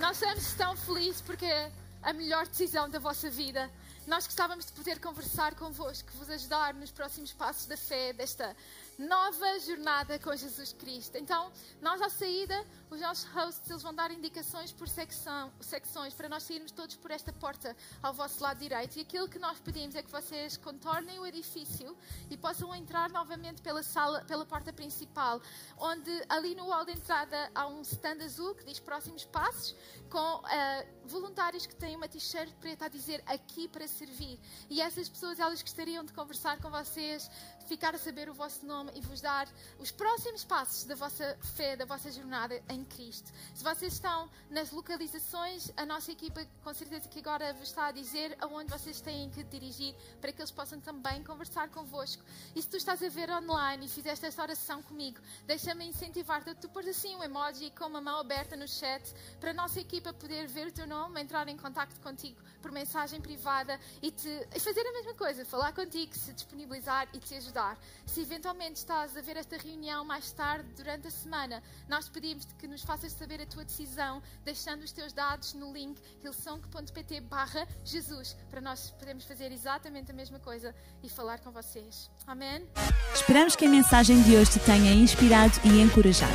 Nós 0.00 0.20
estamos 0.20 0.52
tão 0.54 0.76
felizes 0.76 1.22
porque 1.22 1.46
é 1.46 1.72
a 2.02 2.12
melhor 2.12 2.46
decisão 2.46 2.88
da 2.88 2.98
vossa 2.98 3.30
vida. 3.30 3.70
Nós 4.06 4.26
gostávamos 4.26 4.66
de 4.66 4.72
poder 4.72 5.00
conversar 5.00 5.54
convosco, 5.54 6.10
vos 6.18 6.28
ajudar 6.28 6.74
nos 6.74 6.90
próximos 6.90 7.32
passos 7.32 7.66
da 7.66 7.76
fé, 7.76 8.12
desta 8.12 8.54
nova 8.98 9.58
jornada 9.60 10.18
com 10.18 10.34
Jesus 10.36 10.72
Cristo. 10.72 11.16
Então, 11.16 11.52
nós 11.80 12.00
à 12.00 12.08
saída, 12.08 12.64
os 12.90 13.00
nossos 13.00 13.24
hosts, 13.30 13.68
eles 13.68 13.82
vão 13.82 13.94
dar 13.94 14.10
indicações 14.10 14.72
por 14.72 14.88
secção, 14.88 15.52
secções 15.60 16.14
para 16.14 16.28
nós 16.28 16.42
sairmos 16.42 16.70
todos 16.70 16.96
por 16.96 17.10
esta 17.10 17.32
porta 17.32 17.76
ao 18.02 18.12
vosso 18.12 18.42
lado 18.42 18.58
direito. 18.58 18.96
E 18.96 19.02
aquilo 19.02 19.28
que 19.28 19.38
nós 19.38 19.58
pedimos 19.60 19.94
é 19.94 20.02
que 20.02 20.10
vocês 20.10 20.56
contornem 20.56 21.18
o 21.18 21.26
edifício 21.26 21.96
e 22.30 22.36
possam 22.36 22.74
entrar 22.74 23.10
novamente 23.10 23.62
pela 23.62 23.82
sala, 23.82 24.24
pela 24.24 24.46
porta 24.46 24.72
principal, 24.72 25.40
onde 25.78 26.10
ali 26.28 26.54
no 26.54 26.66
hall 26.70 26.84
de 26.84 26.92
entrada 26.92 27.50
há 27.54 27.66
um 27.66 27.82
stand 27.82 28.22
azul 28.24 28.54
que 28.54 28.64
diz 28.64 28.78
próximos 28.78 29.24
passos, 29.24 29.74
com 30.08 30.38
uh, 30.38 30.93
voluntários 31.06 31.66
que 31.66 31.74
têm 31.74 31.96
uma 31.96 32.08
t-shirt 32.08 32.52
preta 32.60 32.86
a 32.86 32.88
dizer 32.88 33.22
aqui 33.26 33.68
para 33.68 33.86
servir. 33.86 34.38
E 34.70 34.80
essas 34.80 35.08
pessoas, 35.08 35.38
elas 35.38 35.62
gostariam 35.62 36.04
de 36.04 36.12
conversar 36.12 36.60
com 36.60 36.70
vocês, 36.70 37.30
ficar 37.66 37.94
a 37.94 37.98
saber 37.98 38.28
o 38.28 38.34
vosso 38.34 38.64
nome 38.66 38.92
e 38.94 39.00
vos 39.00 39.20
dar 39.20 39.48
os 39.78 39.90
próximos 39.90 40.44
passos 40.44 40.84
da 40.84 40.94
vossa 40.94 41.38
fé, 41.56 41.76
da 41.76 41.84
vossa 41.84 42.10
jornada 42.10 42.62
em 42.68 42.84
Cristo. 42.84 43.30
Se 43.54 43.62
vocês 43.62 43.94
estão 43.94 44.30
nas 44.50 44.70
localizações, 44.70 45.70
a 45.76 45.84
nossa 45.84 46.12
equipa 46.12 46.46
com 46.62 46.72
certeza 46.74 47.08
que 47.08 47.18
agora 47.18 47.52
vos 47.52 47.68
está 47.68 47.86
a 47.86 47.92
dizer 47.92 48.36
aonde 48.40 48.70
vocês 48.70 49.00
têm 49.00 49.30
que 49.30 49.42
dirigir 49.44 49.94
para 50.20 50.32
que 50.32 50.40
eles 50.40 50.50
possam 50.50 50.80
também 50.80 51.22
conversar 51.22 51.68
convosco. 51.70 52.22
E 52.54 52.62
se 52.62 52.68
tu 52.68 52.76
estás 52.76 53.02
a 53.02 53.08
ver 53.08 53.30
online 53.30 53.86
e 53.86 53.88
fizeste 53.88 54.26
esta 54.26 54.42
oração 54.42 54.82
comigo, 54.82 55.20
deixa-me 55.46 55.86
incentivar-te. 55.86 56.54
Tu 56.54 56.68
pôs 56.68 56.86
assim 56.86 57.14
um 57.16 57.22
emoji 57.22 57.70
com 57.70 57.86
uma 57.86 58.00
mão 58.00 58.20
aberta 58.20 58.56
no 58.56 58.68
chat 58.68 59.02
para 59.40 59.50
a 59.50 59.54
nossa 59.54 59.80
equipa 59.80 60.12
poder 60.12 60.46
ver 60.46 60.68
o 60.68 60.72
teu 60.72 60.86
nome, 60.86 60.93
entrar 61.16 61.48
em 61.48 61.56
contato 61.56 61.98
contigo 62.00 62.40
por 62.60 62.72
mensagem 62.72 63.20
privada 63.20 63.78
e, 64.00 64.10
te, 64.10 64.28
e 64.54 64.60
fazer 64.60 64.80
a 64.80 64.92
mesma 64.92 65.14
coisa, 65.14 65.44
falar 65.44 65.72
contigo, 65.72 66.14
se 66.14 66.32
disponibilizar 66.32 67.08
e 67.12 67.18
te 67.18 67.34
ajudar. 67.34 67.78
Se 68.06 68.22
eventualmente 68.22 68.78
estás 68.78 69.16
a 69.16 69.20
ver 69.20 69.36
esta 69.36 69.56
reunião 69.58 70.04
mais 70.04 70.32
tarde, 70.32 70.68
durante 70.76 71.08
a 71.08 71.10
semana, 71.10 71.62
nós 71.88 72.08
pedimos-te 72.08 72.54
que 72.54 72.66
nos 72.66 72.82
faças 72.82 73.12
saber 73.12 73.40
a 73.42 73.46
tua 73.46 73.64
decisão, 73.64 74.22
deixando 74.44 74.82
os 74.82 74.92
teus 74.92 75.12
dados 75.12 75.52
no 75.54 75.72
link 75.72 76.00
hillsong.pt 76.22 77.20
barra 77.22 77.66
Jesus, 77.84 78.36
para 78.50 78.60
nós 78.60 78.90
podermos 78.92 79.24
fazer 79.24 79.52
exatamente 79.52 80.10
a 80.10 80.14
mesma 80.14 80.38
coisa 80.38 80.74
e 81.02 81.08
falar 81.08 81.40
com 81.40 81.50
vocês. 81.50 82.10
Amém? 82.26 82.66
Esperamos 83.14 83.54
que 83.56 83.66
a 83.66 83.68
mensagem 83.68 84.22
de 84.22 84.36
hoje 84.36 84.52
te 84.52 84.60
tenha 84.60 84.92
inspirado 84.92 85.54
e 85.64 85.80
encorajado. 85.80 86.32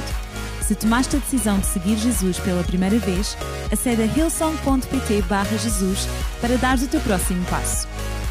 Se 0.70 0.76
tomaste 0.76 1.16
a 1.16 1.20
decisão 1.20 1.60
de 1.60 1.66
seguir 1.66 1.98
Jesus 1.98 2.40
pela 2.40 2.64
primeira 2.64 3.00
vez, 3.00 3.36
acede 3.72 4.04
a 4.04 4.06
hillsong.pt 4.50 5.22
Jesus 5.60 6.08
para 6.42 6.58
dar 6.58 6.78
o 6.78 6.88
teu 6.88 7.00
próximo 7.02 7.46
passo. 7.46 7.88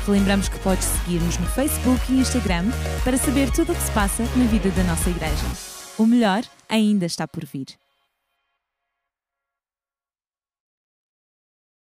Relembramos 0.07 0.49
que 0.49 0.59
podes 0.61 0.85
seguir-nos 0.85 1.39
no 1.39 1.47
Facebook 1.47 2.01
e 2.11 2.21
Instagram 2.21 2.65
para 3.05 3.17
saber 3.17 3.51
tudo 3.51 3.73
o 3.73 3.75
que 3.75 3.83
se 3.83 3.91
passa 3.93 4.23
na 4.37 4.45
vida 4.47 4.71
da 4.71 4.85
nossa 4.85 5.11
igreja. 5.11 5.45
O 5.99 6.07
melhor 6.07 6.43
ainda 6.69 7.07
está 7.07 7.29
por 7.29 7.45
vir. 7.45 7.88